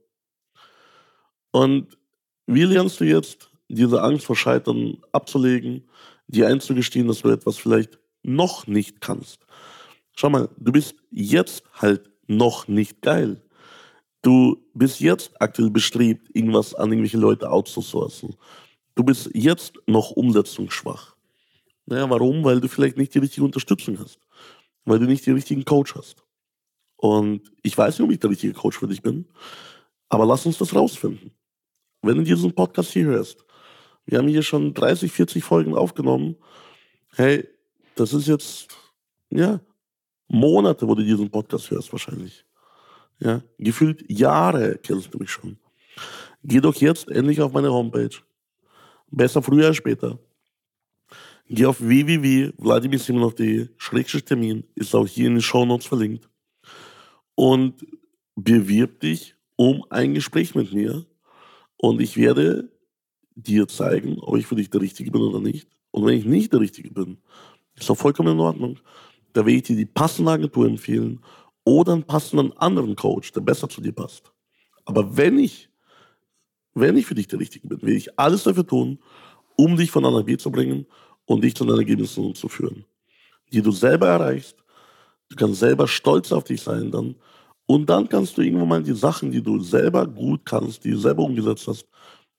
Und 1.52 1.98
wie 2.48 2.64
lernst 2.64 3.00
du 3.00 3.06
jetzt, 3.06 3.50
diese 3.68 4.02
Angst 4.02 4.26
vor 4.26 4.36
Scheitern 4.36 4.98
abzulegen, 5.12 5.88
dir 6.28 6.48
einzugestehen, 6.48 7.08
dass 7.08 7.22
du 7.22 7.30
etwas 7.30 7.58
vielleicht 7.58 8.00
noch 8.24 8.68
nicht 8.68 9.02
kannst? 9.02 9.46
Schau 10.16 10.30
mal, 10.30 10.50
du 10.58 10.72
bist 10.72 10.96
jetzt 11.10 11.64
halt 11.74 12.10
noch 12.28 12.68
nicht 12.68 13.02
geil. 13.02 13.42
Du 14.22 14.64
bist 14.74 15.00
jetzt 15.00 15.32
aktuell 15.42 15.70
bestrebt, 15.70 16.30
irgendwas 16.36 16.76
an 16.76 16.92
irgendwelche 16.92 17.18
Leute 17.18 17.50
outzusourcen. 17.50 18.36
Du 18.96 19.04
bist 19.04 19.30
jetzt 19.34 19.74
noch 19.88 20.12
umsetzungsschwach. 20.12 21.16
Naja, 21.92 22.10
warum? 22.10 22.42
Weil 22.46 22.62
du 22.62 22.70
vielleicht 22.70 22.96
nicht 22.96 23.14
die 23.14 23.20
richtige 23.20 23.44
Unterstützung 23.44 24.00
hast. 24.00 24.18
Weil 24.86 25.00
du 25.00 25.06
nicht 25.06 25.28
den 25.28 25.34
richtigen 25.34 25.66
Coach 25.66 25.94
hast. 25.96 26.24
Und 26.96 27.52
ich 27.64 27.78
weiß 27.78 28.00
nicht, 28.00 28.06
ob 28.06 28.14
ich 28.14 28.20
der 28.20 28.30
richtige 28.30 28.54
Coach 28.54 28.80
für 28.80 28.88
dich 28.88 29.02
bin, 29.02 29.28
aber 30.08 30.26
lass 30.26 30.46
uns 30.46 30.58
das 30.58 30.74
rausfinden. 30.74 31.32
Wenn 32.02 32.16
du 32.16 32.24
diesen 32.24 32.54
Podcast 32.54 32.92
hier 32.92 33.08
hörst, 33.08 33.44
wir 34.06 34.20
haben 34.20 34.30
hier 34.30 34.42
schon 34.42 34.74
30, 34.74 35.12
40 35.12 35.44
Folgen 35.44 35.76
aufgenommen. 35.76 36.38
Hey, 37.16 37.46
das 37.96 38.14
ist 38.14 38.28
jetzt, 38.28 38.70
ja, 39.30 39.60
Monate, 40.30 40.88
wo 40.88 40.96
du 40.96 41.04
diesen 41.04 41.30
Podcast 41.30 41.72
hörst, 41.72 41.92
wahrscheinlich. 41.92 42.46
Ja, 43.20 43.42
gefühlt 43.58 44.10
Jahre 44.10 44.78
kennst 44.78 45.14
du 45.14 45.18
mich 45.18 45.30
schon. 45.30 45.58
Geh 46.44 46.62
doch 46.62 46.76
jetzt 46.76 47.10
endlich 47.10 47.42
auf 47.42 47.52
meine 47.52 47.72
Homepage. 47.74 48.16
Besser 49.10 49.44
früher 49.44 49.68
als 49.68 49.78
später. 49.78 50.20
Geh 51.54 51.66
auf 51.66 51.82
www.vladimirsimonov.de, 51.82 53.68
Schrägstrich 53.76 54.24
Termin, 54.24 54.64
ist 54.74 54.96
auch 54.96 55.06
hier 55.06 55.28
in 55.28 55.34
den 55.34 55.42
Show 55.42 55.66
Notes 55.66 55.86
verlinkt. 55.86 56.30
Und 57.36 57.86
bewirb 58.38 59.02
dich 59.02 59.36
um 59.58 59.84
ein 59.90 60.14
Gespräch 60.14 60.56
mit 60.56 60.72
mir. 60.72 61.06
Und 61.76 62.00
ich 62.00 62.16
werde 62.16 62.72
dir 63.36 63.68
zeigen, 63.68 64.18
ob 64.22 64.38
ich 64.38 64.48
für 64.48 64.56
dich 64.56 64.70
der 64.70 64.80
Richtige 64.80 65.12
bin 65.12 65.24
oder 65.24 65.42
nicht. 65.42 65.68
Und 65.92 66.06
wenn 66.06 66.18
ich 66.18 66.24
nicht 66.24 66.54
der 66.54 66.62
Richtige 66.62 66.90
bin, 66.90 67.18
ist 67.76 67.92
auch 67.92 67.98
vollkommen 67.98 68.32
in 68.32 68.40
Ordnung. 68.40 68.80
Da 69.34 69.42
werde 69.42 69.58
ich 69.58 69.64
dir 69.64 69.76
die 69.76 69.86
passende 69.86 70.32
Agentur 70.32 70.66
empfehlen 70.66 71.20
oder 71.66 71.92
einen 71.92 72.04
passenden 72.04 72.54
anderen 72.60 72.96
Coach, 72.96 73.34
der 73.34 73.42
besser 73.42 73.68
zu 73.68 73.82
dir 73.82 73.92
passt. 73.92 74.32
Aber 74.86 75.18
wenn 75.18 75.38
ich, 75.38 75.68
wenn 76.74 76.96
ich 76.96 77.06
für 77.06 77.16
dich 77.16 77.28
der 77.28 77.42
Richtige 77.42 77.68
bin, 77.68 77.82
werde 77.82 77.98
ich 77.98 78.18
alles 78.18 78.44
dafür 78.44 78.66
tun, 78.66 79.00
um 79.58 79.76
dich 79.76 79.92
von 79.92 80.06
A 80.06 80.12
nach 80.12 80.24
B 80.24 80.38
zu 80.38 80.50
bringen 80.50 80.86
und 81.34 81.44
dich 81.44 81.56
zu 81.56 81.66
deinen 81.66 81.80
Ergebnissen 81.80 82.36
zu 82.36 82.48
führen, 82.48 82.86
die 83.52 83.62
du 83.62 83.72
selber 83.72 84.08
erreichst. 84.08 84.58
Du 85.30 85.36
kannst 85.36 85.60
selber 85.60 85.88
stolz 85.88 86.32
auf 86.32 86.44
dich 86.44 86.62
sein 86.62 86.92
dann. 86.92 87.16
Und 87.66 87.90
dann 87.90 88.10
kannst 88.10 88.38
du 88.38 88.42
irgendwann 88.42 88.68
mal 88.68 88.84
die 88.84 88.94
Sachen, 88.94 89.32
die 89.32 89.42
du 89.42 89.60
selber 89.62 90.06
gut 90.06 90.42
kannst, 90.46 90.84
die 90.84 90.92
du 90.92 90.98
selber 90.98 91.24
umgesetzt 91.24 91.68
hast, 91.68 91.88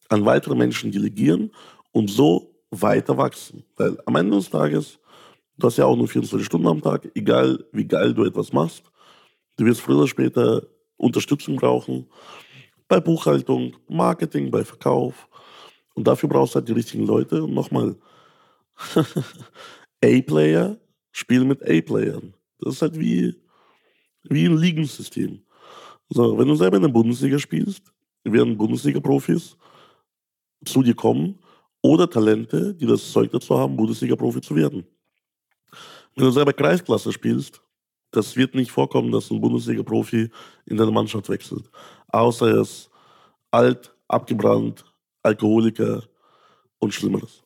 an 0.08 0.24
weitere 0.26 0.54
Menschen 0.54 0.92
delegieren 0.92 1.50
und 1.92 2.10
so 2.10 2.54
weiter 2.70 3.16
wachsen. 3.16 3.64
Weil 3.76 3.98
am 4.04 4.16
Ende 4.16 4.36
des 4.36 4.50
Tages, 4.50 4.98
du 5.56 5.66
hast 5.66 5.78
ja 5.78 5.86
auch 5.86 5.96
nur 5.96 6.08
24 6.08 6.44
Stunden 6.44 6.66
am 6.66 6.82
Tag, 6.82 7.10
egal 7.14 7.64
wie 7.72 7.86
geil 7.86 8.12
du 8.12 8.24
etwas 8.24 8.52
machst, 8.52 8.82
du 9.56 9.64
wirst 9.64 9.80
früher 9.80 9.98
oder 9.98 10.08
später 10.08 10.62
Unterstützung 10.96 11.56
brauchen 11.56 12.06
bei 12.88 13.00
Buchhaltung, 13.00 13.74
Marketing, 13.88 14.50
bei 14.50 14.64
Verkauf. 14.64 15.26
Und 15.94 16.06
dafür 16.06 16.28
brauchst 16.28 16.54
du 16.54 16.58
halt 16.58 16.68
die 16.68 16.72
richtigen 16.72 17.06
Leute. 17.06 17.42
Und 17.44 17.54
nochmal, 17.54 17.96
A-Player 20.04 20.78
spielen 21.12 21.48
mit 21.48 21.62
A-Playern. 21.62 22.34
Das 22.58 22.74
ist 22.74 22.82
halt 22.82 22.98
wie, 22.98 23.34
wie 24.24 24.46
ein 24.46 24.56
Ligensystem. 24.56 25.42
So, 26.08 26.38
wenn 26.38 26.48
du 26.48 26.54
selber 26.54 26.76
in 26.76 26.82
der 26.82 26.90
Bundesliga 26.90 27.38
spielst, 27.38 27.92
werden 28.24 28.56
Bundesliga-Profis 28.56 29.56
zu 30.64 30.82
dir 30.82 30.94
kommen 30.94 31.38
oder 31.82 32.08
Talente, 32.08 32.74
die 32.74 32.86
das 32.86 33.10
Zeug 33.10 33.30
dazu 33.32 33.58
haben, 33.58 33.76
Bundesliga-Profi 33.76 34.40
zu 34.40 34.54
werden. 34.54 34.86
Wenn 36.14 36.26
du 36.26 36.30
selber 36.30 36.52
Kreisklasse 36.52 37.12
spielst, 37.12 37.62
das 38.10 38.36
wird 38.36 38.54
nicht 38.54 38.70
vorkommen, 38.70 39.10
dass 39.10 39.30
ein 39.30 39.40
Bundesliga-Profi 39.40 40.30
in 40.66 40.76
deine 40.76 40.90
Mannschaft 40.90 41.28
wechselt. 41.28 41.70
Außer 42.08 42.48
er 42.48 42.60
ist 42.60 42.90
alt, 43.50 43.94
abgebrannt, 44.06 44.84
Alkoholiker 45.22 46.02
und 46.78 46.92
Schlimmeres. 46.92 47.41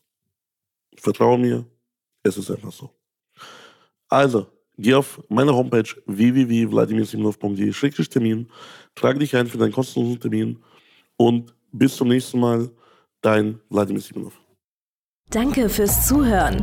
Vertraue 0.97 1.39
mir, 1.39 1.65
es 2.23 2.37
ist 2.37 2.51
einfach 2.51 2.73
so. 2.73 2.91
Also, 4.09 4.47
Geh 4.79 4.95
auf 4.95 5.23
meine 5.29 5.55
Homepage 5.55 5.89
www.vladimirsimonov.de-termin, 6.05 8.47
trage 8.95 9.19
dich 9.19 9.35
ein 9.35 9.47
für 9.47 9.57
deinen 9.57 9.73
kostenlosen 9.73 10.21
Termin 10.21 10.63
und 11.17 11.55
bis 11.73 11.97
zum 11.97 12.09
nächsten 12.09 12.41
Mal, 12.41 12.69
dein 13.23 13.59
Wladimir 13.71 14.03
Simonov. 14.03 14.39
Danke 15.31 15.71
fürs 15.71 16.07
Zuhören. 16.07 16.63